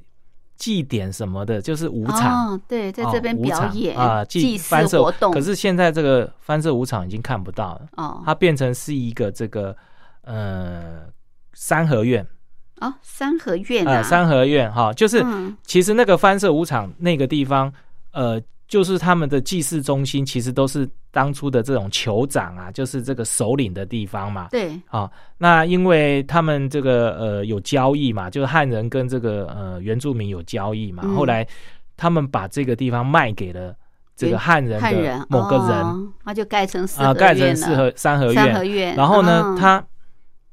[0.60, 5.32] 祭典什么的，就是舞场，对，在这边表演啊，祭祀活动。
[5.32, 9.76] 可是现在这个翻社舞场已经看不到了，哦，它变成是一个这个
[10.22, 11.06] 呃
[11.54, 12.24] 三合院
[12.76, 15.24] 哦，三合院啊，三合院哈，就是
[15.64, 17.72] 其实那个翻社舞场那个地方，
[18.12, 18.40] 呃。
[18.70, 24.48] 就是他们的祭祀中心，其实都是当初的这种酋长啊，就是这个首领的地方嘛。
[24.50, 31.46] 对，啊，那因为他们这个呃有交易嘛，就是汉人跟这个呃原住民有交易嘛，后来
[31.96, 33.74] 他们把这个地方卖给了
[34.14, 38.34] 这个汉人的某个人，那就盖成四啊盖成四合三合院。
[38.34, 39.84] 三合院，然后呢，他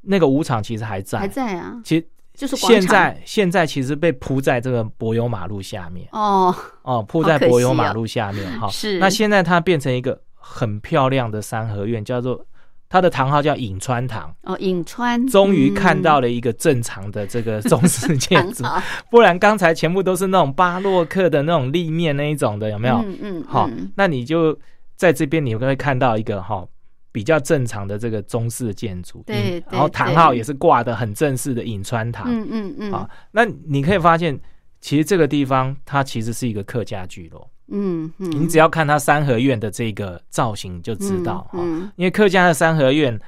[0.02, 2.08] 那个舞场其实还在，还在啊，其实。
[2.38, 8.68] 就是现在，现在其实被铺在这个柏油马路下面哦哦，铺在柏油马路下面哈。
[8.68, 9.00] 是。
[9.00, 12.46] 那现在它变成一个很漂亮的三合院，叫做
[12.88, 15.28] 它的堂号叫颍川堂哦，颍川。
[15.28, 18.64] 终于看到了一个正常的这个中式建筑，
[19.12, 22.96] 不然刚才全部都是那种巴洛克的那种立面那一种的，有没有？
[23.06, 23.44] 嗯嗯。
[23.48, 24.58] 好，那你就
[24.96, 26.66] 在这边你会看到一个哈。
[27.10, 34.40] 比较正常的这个中式建筑，对，然后堂号也是挂的很正式的颍川堂，嗯嗯嗯，啊，那你可以发现，
[34.82, 41.60] 其实这个地方它其实是一个客家聚落，嗯嗯，你只要看它三合院的这个造型就知道哈，
[41.96, 43.20] 因为客家的三合院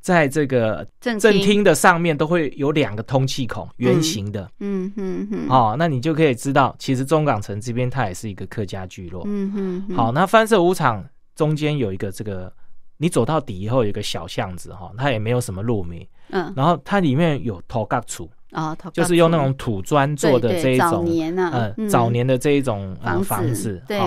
[0.00, 1.62] 在这个正厅。
[1.62, 12.52] 的上面都会有两个通气孔，圆形的，嗯嗯嗯，哦，那你就可以知道，其实中港城这边它也是一个客家聚落，嗯嗯，好，那翻社舞场中间有一个这个。
[12.98, 23.98] 你走到底以后有一个小巷子哈，它也没有什么路名，嗯，然后它里面有头盖厝啊，就是用那种土砖做的这一种，早年啊，早年的这一种房子，对，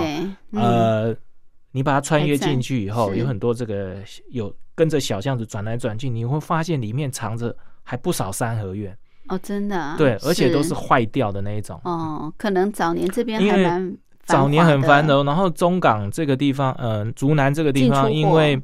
[0.53, 1.15] 呃，
[1.71, 3.95] 你把它穿越进去以后，有很多这个
[4.29, 8.95] 有跟着小巷子转来转去，你会发现里面藏着还不少三合院
[9.30, 18.61] 哦，真的，对，而且都是坏掉的那一种哦，可能早年这边还蛮早年很繁荣，然后中港这个地方，嗯，竹南这个地方，因为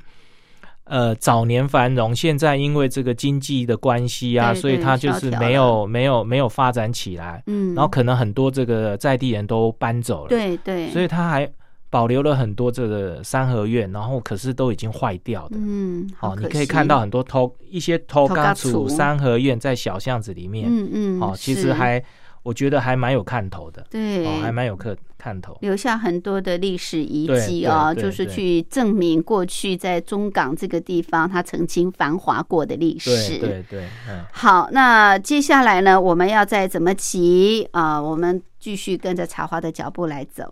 [0.86, 7.44] 呃早年繁荣，现在因为这个经济的关系啊，所以它就是没有没有没有发展起来。
[7.48, 10.30] 嗯，然后可能很多这个在地人都搬走了。
[10.30, 11.50] 对对，所以它还。
[11.92, 15.58] 保留了很多这个三合院，然后可是都已经坏掉的。
[15.60, 20.70] 嗯，好，你可以看到很多偷一些偷钢处三合院在小巷子里面。
[20.72, 22.02] 嗯嗯，好，其实还
[22.44, 23.86] 我觉得还蛮有看头的。
[23.90, 33.38] 对，还蛮有看看头，留下很多的历史遗迹啊，就是去证明过去在中港这个地方它曾经繁华过的历史。
[33.38, 34.26] 对对，嗯。
[34.32, 38.02] 好，那接下来呢，我们要再怎么骑啊？
[38.02, 40.52] 我们继续跟着茶花的脚步来走。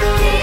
[0.00, 0.39] Monday.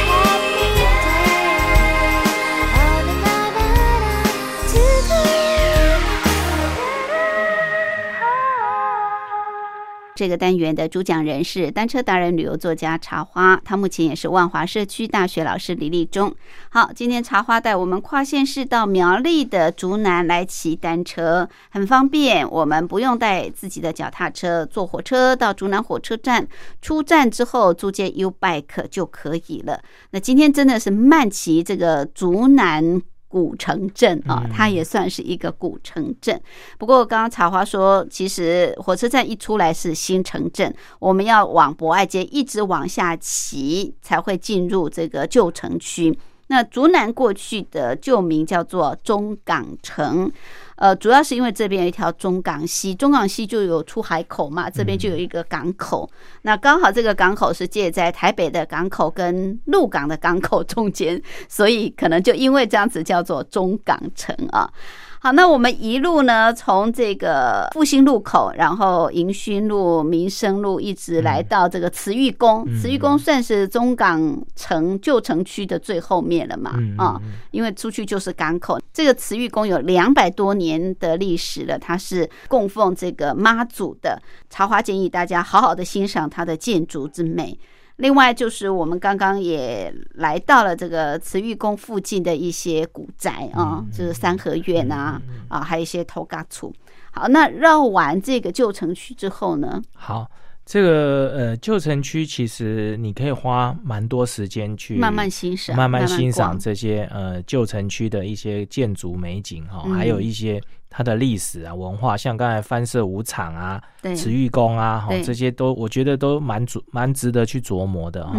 [10.17, 16.35] 这个单元的主讲人是单车达人、旅游作家茶花，他目前也是万华社区大学老师李立忠。
[16.69, 26.47] 好，今天茶花带我们跨县市到苗栗的竹南来骑单车，很方便，我们不用带自己的脚踏车，坐火车到竹南火车站，
[26.81, 29.79] 出站之后租借 U bike 就可以了。
[30.09, 32.99] 那今天真的是慢骑这个竹南。
[33.27, 36.41] 古城镇啊，它也算是一个古城镇。
[36.77, 46.17] 不过刚刚茶花说，其实火车站一出来是新城镇，我们要往博爱街一直往下骑，才会进入这个旧城区。
[46.49, 50.31] 那竹南过去的旧名叫做中港城。
[50.77, 56.09] 呃，主要是因为这边有一条中港西，中港西就有出海口嘛，这边就有一个港口。
[56.43, 64.71] 那刚好这个港口是介在台北的港口跟鹿港的港口中间，所以可能就因为这样子叫做中港城啊。
[65.19, 72.63] 好，那我们一路呢，从这个复兴路口，然后迎勋路、民生路，一直来到这个慈玉宫。
[72.79, 76.75] 慈玉宫算是中港城旧城区的最后面了嘛？
[76.97, 78.79] 啊，因为出去就是港口。
[78.93, 84.21] 这个慈玉宫有两百多年的历史了，它是供奉这个妈祖的。
[84.51, 87.57] 茶花建议大家好好的欣赏它的建筑之美。
[87.97, 96.73] 另外就是我们刚刚也来到了这个慈玉宫附近的一些古宅啊，就是三合院啊，啊，还有一些头嘎厝。
[97.11, 99.81] 好，那绕完这个旧城区之后呢？
[99.93, 100.29] 好。
[100.67, 113.81] 这个呃旧城区其实你可以花蛮多时间去慢慢欣赏，慢慢欣赏这些呃旧城区的一些建筑美景哈，还有一些它的历史啊文化，像刚才翻社舞场啊、
[114.13, 118.37] 慈玉宫啊，哈这些都我觉得都蛮琢蛮值得去琢磨的哈。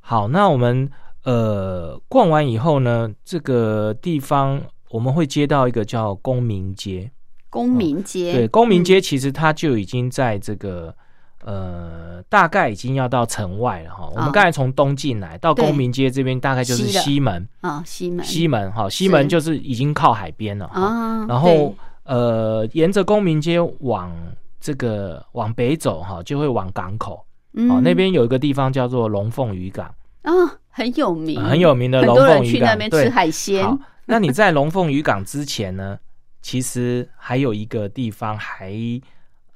[0.00, 0.88] 好，那我们
[1.24, 7.10] 呃逛完以后呢，这个地方我们会接到一个叫公民街，
[7.50, 8.32] 公民街。
[8.34, 10.94] 对公民街其实它就已经在这个。
[11.46, 14.10] 呃，大概已经要到城外了哈。
[14.16, 21.24] 我们刚才从东进来，到公民街这边大概就是西门啊，西门，西门哈，西门就是已经靠海边了啊。
[21.28, 21.72] 然后
[22.02, 24.12] 呃，沿着公民街往
[24.60, 27.24] 这个往北走哈，就会往港口。
[27.70, 29.86] 哦，那边有一个地方叫做龙凤渔港
[30.22, 30.32] 啊，
[30.68, 32.76] 很有名，很有名的龙凤渔港。
[32.90, 33.64] 吃海鲜。
[34.04, 35.96] 那你在龙凤渔港之前呢，
[36.42, 38.74] 其实还有一个地方还。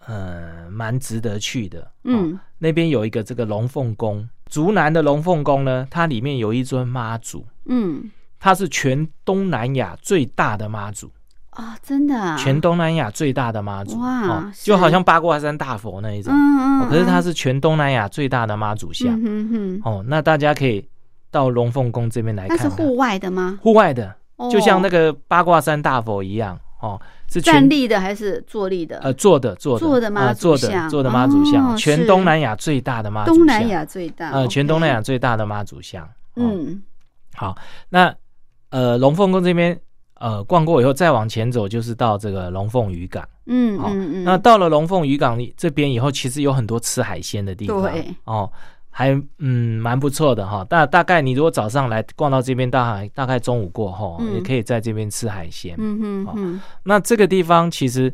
[0.06, 1.90] 呃，蛮值得去的。
[2.04, 7.46] 嗯，那边有一个这个龙凤宫，竹南的龙凤宫呢，它里面有一尊妈祖。
[7.66, 11.10] 嗯，它是全东南亚最大的妈祖
[11.50, 16.32] 啊，真的，全东南亚最大的妈祖哇，就好像八卦山大佛那一种。
[16.32, 19.12] 嗯嗯，可是它是全东南亚最大的妈祖像。
[19.22, 20.88] 嗯哼，哦，那大家可以
[21.30, 22.56] 到龙凤宫这边来看。
[22.56, 23.58] 它是户外的吗？
[23.60, 24.16] 户外的，
[24.50, 26.58] 就像那个八卦山大佛一样。
[26.80, 27.00] 哦。
[27.32, 28.98] 是站立的还是坐立的？
[28.98, 36.08] 呃，坐的，坐的，坐的妈祖像，坐的妈祖像，全东南亚最大的妈祖像，东南亚最大，呃，全东南亚最大的妈祖像。
[36.34, 36.82] 嗯，
[37.36, 37.56] 好，
[37.88, 38.12] 那
[38.70, 39.78] 呃，龙凤宫这边
[40.14, 43.22] 呃逛过以后，再往前走就是到这个龙凤渔港。
[43.46, 47.80] 嗯嗯嗯，那到了龙凤渔港这边以后，其实有很多吃海鲜的地方。
[47.82, 48.50] 对哦。
[48.90, 55.74] 还嗯蛮不错的哈，大大概你如果早上来逛到这边，大概大概中午过后，也可以在这边吃海鲜。
[55.78, 58.12] 嗯嗯嗯，那这个地方其实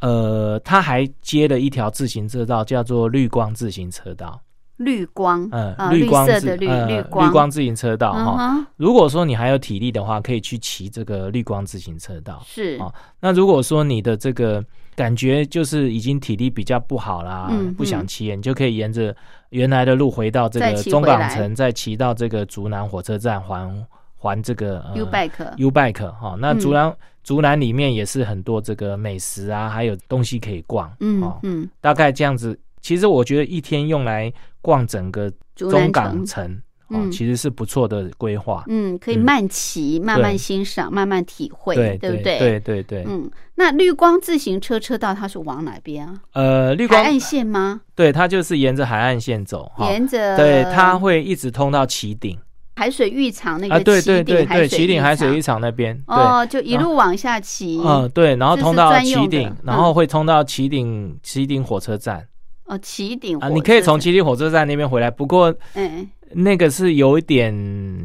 [0.00, 4.40] 呃，它还接了一条自行车道，叫做绿光自行车道。
[4.80, 8.66] 绿光，嗯，绿光的绿绿光绿光自行车道哈。
[8.78, 12.42] 如果说你还有体力的话，可以去骑这个绿光自行车道。
[12.46, 14.64] 是啊，那如果说你的这个
[14.96, 19.14] 感觉就是已经体力比较不好啦，不想骑，你就可以沿着
[19.50, 26.36] 原来的路回到这个中港城，再骑到这个竹南火车站还还这个 U bike U bike 哈。
[26.38, 26.90] 那竹南
[27.22, 30.90] 竹南里面也是很多这个美食啊，还有东西可以逛。
[31.00, 32.58] 嗯嗯，大概这样子。
[32.82, 34.32] 其实我觉得一天用来
[34.62, 38.64] 逛整个中港城，哦，其实是不错的规划。
[38.68, 42.38] 嗯，可以慢骑，慢慢欣赏，慢慢体会，对不对？
[42.38, 43.04] 对对对。
[43.06, 46.14] 嗯，那绿光自行车车道它是往哪边啊？
[46.32, 47.80] 呃，绿光海岸线吗？
[47.94, 50.36] 对，它就是沿着海岸线走，沿着。
[50.36, 52.38] 对，它会一直通到旗顶
[52.76, 53.74] 海水浴场那个。
[53.74, 55.96] 啊，对对对对，旗顶海水浴场那边。
[56.06, 57.78] 哦，就一路往下骑。
[57.84, 62.26] 嗯，对，然后通到旗顶，然后会通到旗顶旗顶火车站。
[62.70, 67.52] 哦，起顶啊，你可以从起顶火车站那边回来，不过，嗯，那个是有一点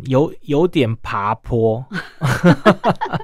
[0.05, 1.85] 有有点爬坡，
[2.19, 3.15] 爬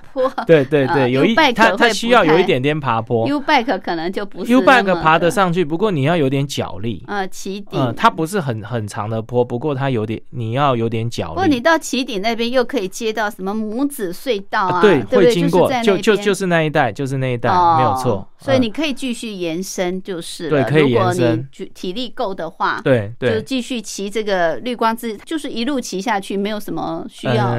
[0.12, 0.30] 坡。
[0.46, 3.26] 对对对，有一它它需要有一点点爬坡。
[3.28, 4.52] U bike 可能就不是。
[4.52, 7.02] U bike 爬得上去，不过你要有点脚力。
[7.06, 7.94] 呃，起顶。
[7.96, 11.34] 它不是很很长的坡，不过它有点你要有点脚力。
[11.34, 14.80] 不过你到起顶那边又可以接到什么母子隧道啊？
[14.80, 18.28] 对，会经过，就就就是那一带，就是那一带，没有错。
[18.38, 21.48] 所以你可以继续延伸，就是对，可以延伸。
[21.72, 27.56] 体力够的话，对对，就继续骑这个绿光自，就是一路骑下去，没有什么需要。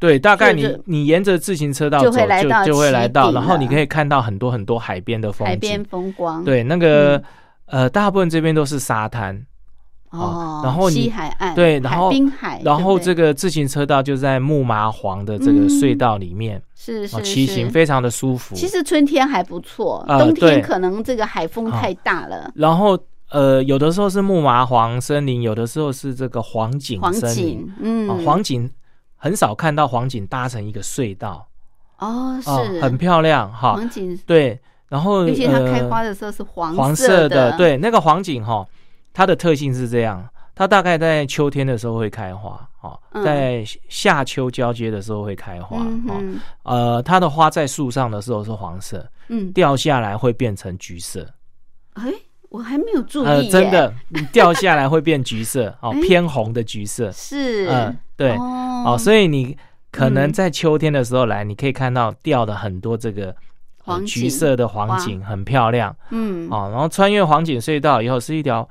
[0.00, 6.44] 对，大概你你沿着自行车道就会来到，就会来到，然后你可以看到很多很多海边的风景，海边风光。
[6.44, 7.22] 对，那个
[7.66, 9.46] 呃，大部分这边都是沙滩。
[10.10, 18.54] 哦，然后西海岸对，然后滨海，然后这个自行车道就在木麻黄的这个隧道里面，是是骑行非常的舒服。
[18.54, 22.48] 其实春天还不错，冬天可能这个海风太大了。
[22.54, 22.96] 然后
[23.30, 27.68] 呃，有的时候是木麻黄森林，有的时候是这个黄景森林。
[27.80, 28.70] 嗯，黄景
[29.16, 31.44] 很少看到黄景搭成一个隧道
[31.98, 32.80] 哦，是。
[32.80, 33.74] 很漂亮哈。
[33.74, 34.18] 黄景。
[34.26, 38.66] 对，然后尤其它开花的时候是黄黄色的，对，那个黄景哈。
[39.16, 46.20] 它的特性是这样，它大概在秋天的时候会开花，哦，在夏秋交接的时候会开花，哦，
[46.64, 51.24] 呃，它的花在树上的时候是黄色，嗯，掉下来会变成橘色。
[51.92, 52.12] 哎，
[52.48, 59.56] 我还没有注意，真的，你掉下来会变橘色，哦， 偏红的橘色，是，嗯，对，哦，所以你
[59.94, 63.34] 可能在秋天的时候来，你可以看到掉的很多这个
[63.78, 68.68] 黄橘色的黄景，很漂亮，嗯，哦，然后穿越黄景隧道以后是一条。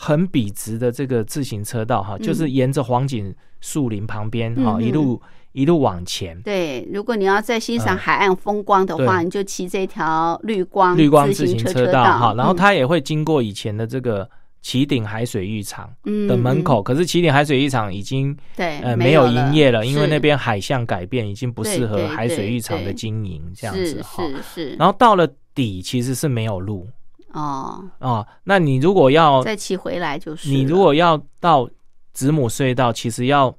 [0.00, 6.40] 很笔直的这个自行车道哈，就是沿着黄景树林旁边哈，一路一路往前。
[6.42, 12.32] 对，如果你要在欣赏海岸风光的话，你就骑这条绿光绿光自行车道哈。
[12.36, 14.30] 然后它也会经过以前的这个
[14.60, 15.90] 旗顶海水浴场
[16.28, 24.24] 的门口，可是旗顶海水浴场已经对呃没有营业了，因为那边海象改变，已经不适合海水浴场的经营这样子哈。
[24.26, 24.76] 是是。
[24.76, 26.86] 然后到了底其实是没有路。
[27.32, 31.68] 哦哦，那你如果要再骑回来就是，你如果要到
[32.12, 33.54] 子母隧道，其实要。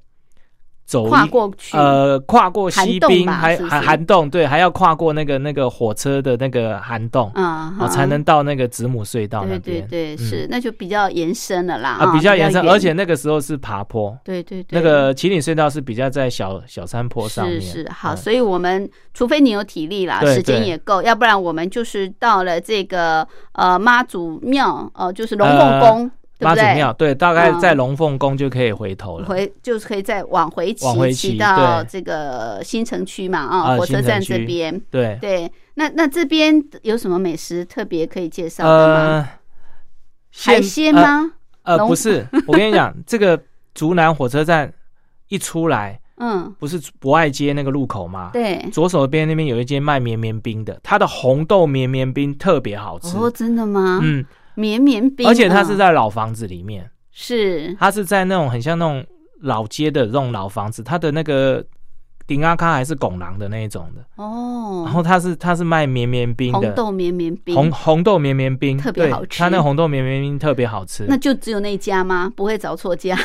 [0.90, 9.86] 走跨过去，呃，跨过西滨，还还涵洞，对，还要跨过那个那个火车的那个涵洞，啊，才能到那个子母隧道那边。
[9.86, 11.90] 对对对，是，那就比较延伸了啦。
[11.90, 14.18] 啊，比较延伸，而且那个时候是爬坡。
[14.24, 17.60] 对对对，那个秦岭隧道是比较在小小山坡上面。
[17.60, 26.10] 是是，好，所以我们除非你有体力啦，时间也够，要不然我们就是到了这个呃妈祖庙，哦，就是龙凤宫。
[26.40, 34.80] 妈祖庙对，大概在龙凤宫就可以回头了，回就是可以再往回骑，骑到这个新城区嘛啊，火车站这边。
[34.90, 39.28] 对对，那那这边有什么美食特别可以介绍的吗？
[40.32, 41.32] 海鲜吗？
[41.62, 43.40] 呃，不是，我跟你讲， 这个
[43.74, 44.72] 竹南火车站
[45.28, 48.30] 一出来，嗯，不是博爱街那个路口吗？
[48.32, 53.16] 对，左手边那边有一间卖绵绵冰的，它的红豆绵绵冰特别好吃。
[53.16, 54.00] 哦，真的吗？
[54.02, 54.24] 嗯。
[54.54, 59.04] 绵绵冰，而且它是在老房子里面，是它是在那种很像那种
[59.40, 61.64] 老街的这种老房子，它的那个
[62.26, 64.82] 顶阿卡还是拱廊的那一种的哦。
[64.84, 71.06] 然后它是它是卖绵绵冰的红豆绵绵冰，红红豆绵绵冰特别好吃，它那红豆绵绵冰特别好吃。
[71.08, 72.32] 那就只有那家吗？
[72.36, 73.18] 不会找错家？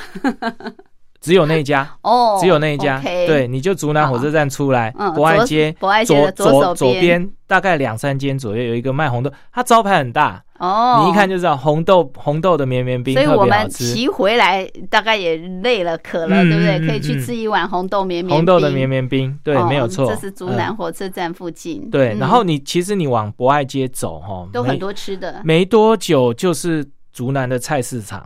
[1.25, 3.01] 只有那一家哦，只有那一家。
[3.01, 16.87] 对，你就竹南火车站出来，博爱街，博爱街左左左边大概两三间左右有一个卖红豆，它招牌很大哦，你一看就知道红豆红豆的绵绵冰，所以我们骑回来大概也累了渴了，对不对？
[16.87, 20.05] 可以去吃一碗红豆绵绵红豆的绵绵冰，对，没有错。
[20.05, 21.89] 这是竹南火车站附近。
[21.89, 28.23] 对，然后你其实你往博爱街走哈，都很多吃的，没多久就是竹南的菜市场。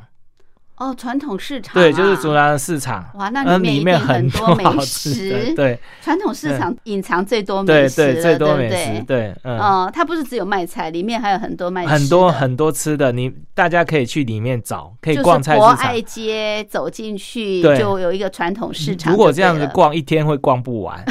[0.79, 3.05] 哦，传统市场对，就是竹南的市场。
[3.15, 5.53] 哇，那里面很多美食。
[5.53, 9.03] 对，传统市场隐藏最多美食对对，最多美食。
[9.03, 9.59] 对，嗯。
[9.59, 13.11] 哦，它不是只有卖菜，里面还有很多卖很多很多吃的。
[13.11, 15.75] 你大家可以去里面找，可以逛菜市场。
[15.75, 19.11] 博爱街走进去就有一个传统市场。
[19.11, 21.03] 如果这样子逛一天会逛不完，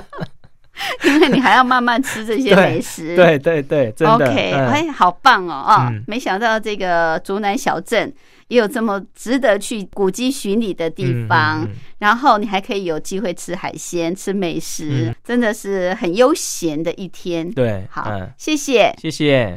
[1.02, 3.16] 因为你还要慢慢吃这些美食。
[3.16, 4.26] 对对对，真的。
[4.26, 5.64] OK，哎，好棒哦！
[5.66, 8.12] 啊，没想到这个竹南小镇。
[8.48, 11.68] 也有这么值得去古迹巡礼的地方，
[11.98, 17.50] 然后你还可以有机会吃海鲜、吃美食，真的是很悠闲的一天。
[17.50, 19.56] 对，好，谢谢，谢谢。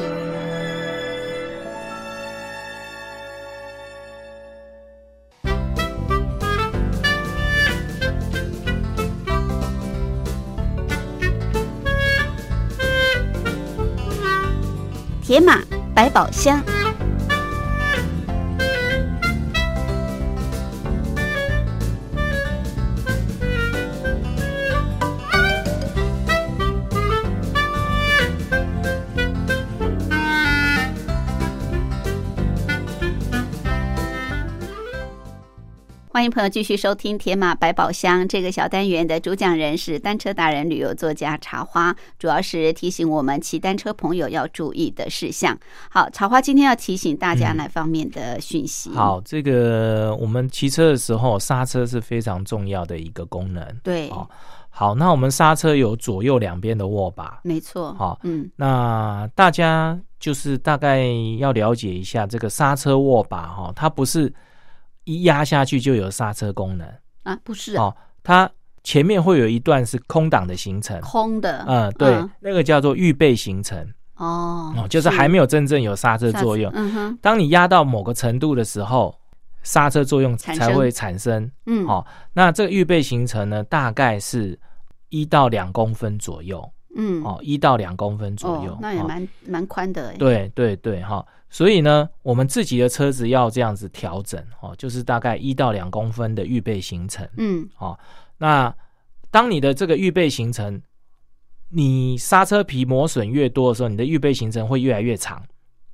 [15.31, 15.61] 铁马
[15.95, 16.61] 百宝箱。
[36.21, 45.57] 欢迎朋友继续收听《铁马百宝箱》这个小单元的主讲人是单车达人、旅游作家茶花，主要是提醒我们骑单车朋友要注意的事项。
[45.89, 48.91] 好，茶花今天要提醒大家哪方面的讯息？
[48.91, 53.65] 好，这个我们骑车的时候刹车是非常重要的一个功能。
[53.81, 54.07] 对，
[54.69, 57.95] 好，那我们刹车有左右两边的握把，没错。
[57.95, 61.03] 好，嗯，那大家就是大概
[61.39, 64.31] 要了解一下这个刹车握把哈，它不是。
[65.03, 66.87] 一压下去就有刹车功能
[67.23, 67.37] 啊？
[67.43, 68.49] 不是哦，它
[68.83, 73.79] 前面会有一段是空档的行程，空的，嗯，对，那个叫做预备行程
[74.15, 76.71] 哦，哦，就是还没有真正有刹车作用。
[76.75, 79.15] 嗯哼，当你压到某个程度的时候，
[79.63, 81.51] 刹车作用才会产生。
[81.67, 84.59] 嗯，好，那这个预备行程呢，大概是
[85.09, 86.71] 一到两公分左右。
[86.95, 90.13] 嗯，哦，一到两公分左右，那也蛮蛮宽的。
[90.13, 91.25] 对对对，哈。
[91.49, 97.27] 所以呢，我们自己的车子要这样子调整哦，就是大概一到两公分的预备行程。
[97.35, 97.99] 嗯，好，
[98.37, 98.73] 那
[99.29, 100.81] 当你的这个预备行程，
[101.69, 105.43] 你刹车皮磨损越多的时候，你的预备行程会越来越长，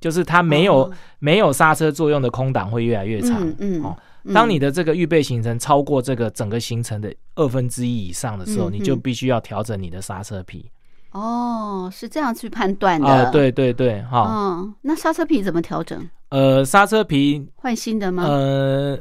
[0.00, 3.52] 就是它没有没有刹车作用的空档会越来越长。
[3.58, 3.96] 嗯，哦，
[4.32, 10.70] 当你的这个预备行程超过这个整个行程的二分之一以上的时候，你就必须要调整你的刹车皮。
[11.12, 13.08] 哦，是这样去判断的。
[13.08, 14.26] 啊，对对对，哈。
[14.28, 16.08] 嗯，那刹车皮怎么调整？
[16.28, 18.24] 呃，刹车皮换新的吗？
[18.24, 18.98] 呃，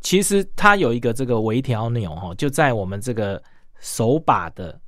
[0.00, 3.40] 其实它有一个这个微调钮哈，就在我们这个
[3.78, 4.78] 手把的，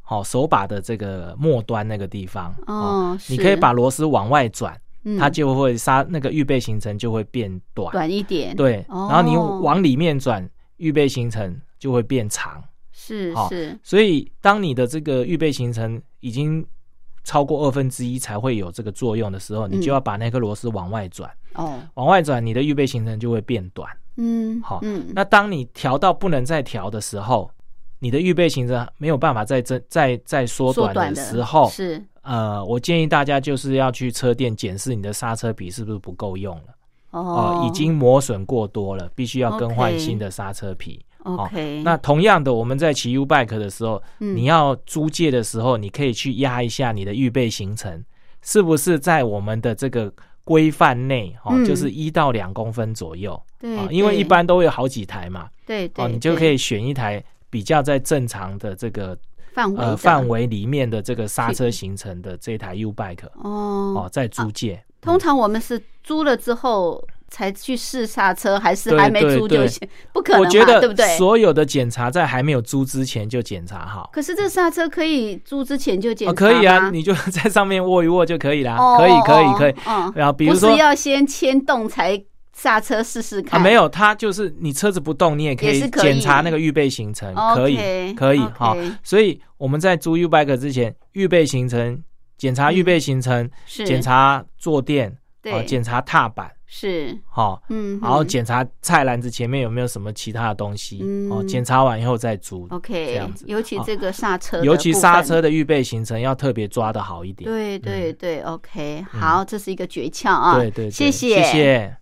[0.00, 2.54] 好手把的这个末端那个地方。
[2.66, 4.74] 哦，你可以把螺丝往外转，
[5.18, 8.56] 它就会刹那个预备行程就会变短，短一点。
[8.56, 10.48] 对，然后你往里面转，
[10.78, 12.64] 预备行程就会变长。
[13.06, 16.64] 是是，所以当你的这个预备行程已经
[17.24, 21.30] 超过二分之一才会有这个作用的时候，你就要把那颗螺丝往外转。
[21.54, 23.90] 哦，往外转，你的预备行程就会变短。
[24.16, 27.50] 嗯，好，嗯，那当你调到不能再调的时候，
[27.98, 32.02] 你的预备行程没有办法再增再再缩短的时候，是。
[32.22, 36.74] 呃，我建议大家就是要去车店检视你的刹车皮是不是不够用了。
[37.12, 41.02] 哦，已经磨损过多了，必须要更换新的刹车皮。
[41.26, 48.04] OK，那同样的，我们在骑 U bike 的时候，你要租借的时候，你可以去压一下你的预备行程，
[48.42, 50.12] 是不是在我们的这个
[50.44, 51.36] 规范内？
[51.44, 53.40] 哦，就是一到两公分左右。
[53.58, 55.48] 对，因为一般都有好几台嘛。
[55.66, 59.18] 对对，你就可以选一台比较在正常的这个
[59.52, 63.26] 范围范围里面的这个刹车行程的这台 U bike。
[63.42, 64.80] 哦哦，在租借。
[65.00, 67.04] 通常我们是租了之后。
[67.36, 69.86] 才去试刹车，还是还没租就行？
[70.10, 71.04] 不可能我觉得对不对？
[71.18, 74.08] 所有的检查在还没有租之前就检查好。
[74.10, 78.78] 可是这刹车可以租之前就检查可以啊，你就在上面握一握就可以啦。
[78.96, 79.74] 可以，可以，可以。
[80.14, 82.18] 然后比如说，不是要先牵动才
[82.54, 83.60] 刹车试试看？
[83.60, 88.40] 没有，它就是你车子不动，你也可以检查那个预备行程，可以，可以。
[88.54, 92.02] 好，所以我们在租 U bike 之前，预备行程
[92.38, 96.50] 检查预备行程，检查坐垫，对，检查踏板。
[96.66, 101.00] 是好，嗯，然后检查菜篮子前面有没有什么其他的东西，
[101.30, 103.44] 哦，检查完以后再煮，OK，这样子。
[103.46, 107.48] 尤其这个刹车，尤其刹车的预备行程要特别抓的好一点。
[107.48, 110.58] 对对对，OK，好，这是一个诀窍啊。
[110.58, 111.96] 对对，谢谢谢谢。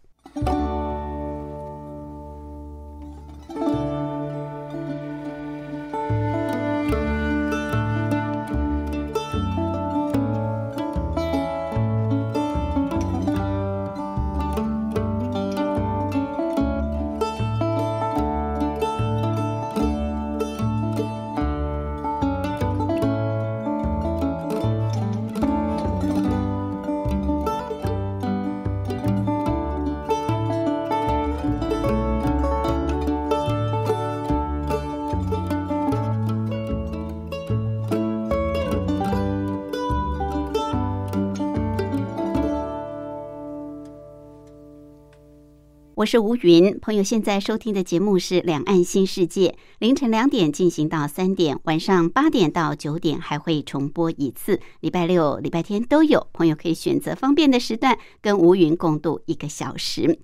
[46.05, 49.49] 我是吴云，朋友现在收听的节目是《两岸新世界》，
[49.79, 60.19] 凌晨两点进行到三点，晚上八点到九点还会重播一次，礼拜六、礼拜天都有，朋友可以选择方便的时段跟吴云共度一个小时。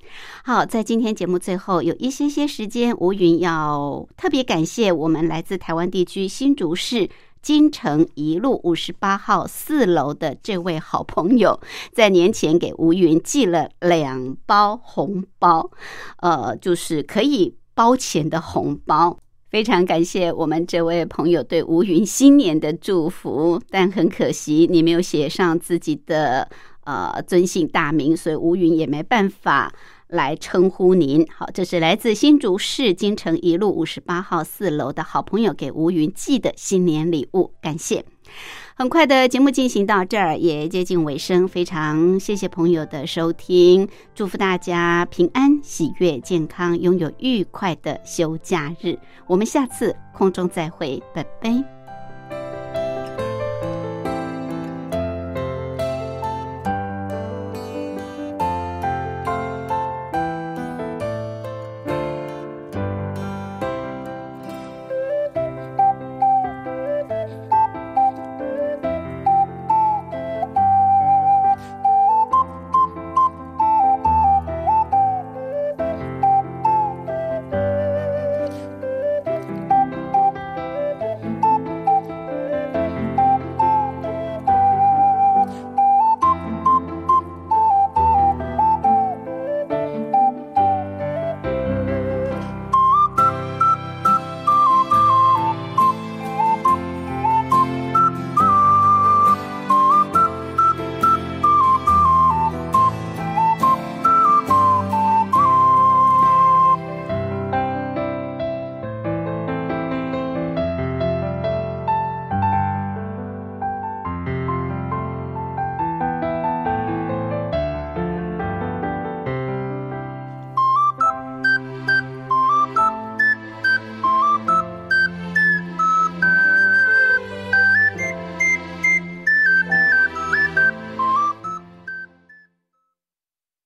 [0.45, 7.09] 好，在今天节目最后有一些些时间，吴云要特别感谢我们来自台湾地区新竹市。
[7.43, 11.59] 金城一路五十八号四楼的这位好朋友，
[11.93, 15.71] 在年前给吴云寄了两包红包，
[16.19, 19.19] 呃，就是可以包钱的红包。
[19.49, 26.49] 非常感谢我们这位朋友对吴云新年的祝福，但很可惜你没有写上自己的
[26.85, 29.73] 呃尊姓大名，所以吴云也没办法。
[30.11, 38.05] 来称呼您，好，这是来自新竹市金城一路五十八号四楼的好朋友给吴云寄的新年礼物，感谢。
[38.75, 48.99] 很快的节目进行到这儿也接近尾声，非常谢谢朋友的收听，祝福大家平安、喜悦、健康，拥有愉快的休假日。
[49.27, 51.80] 我们下次空中再会，拜拜。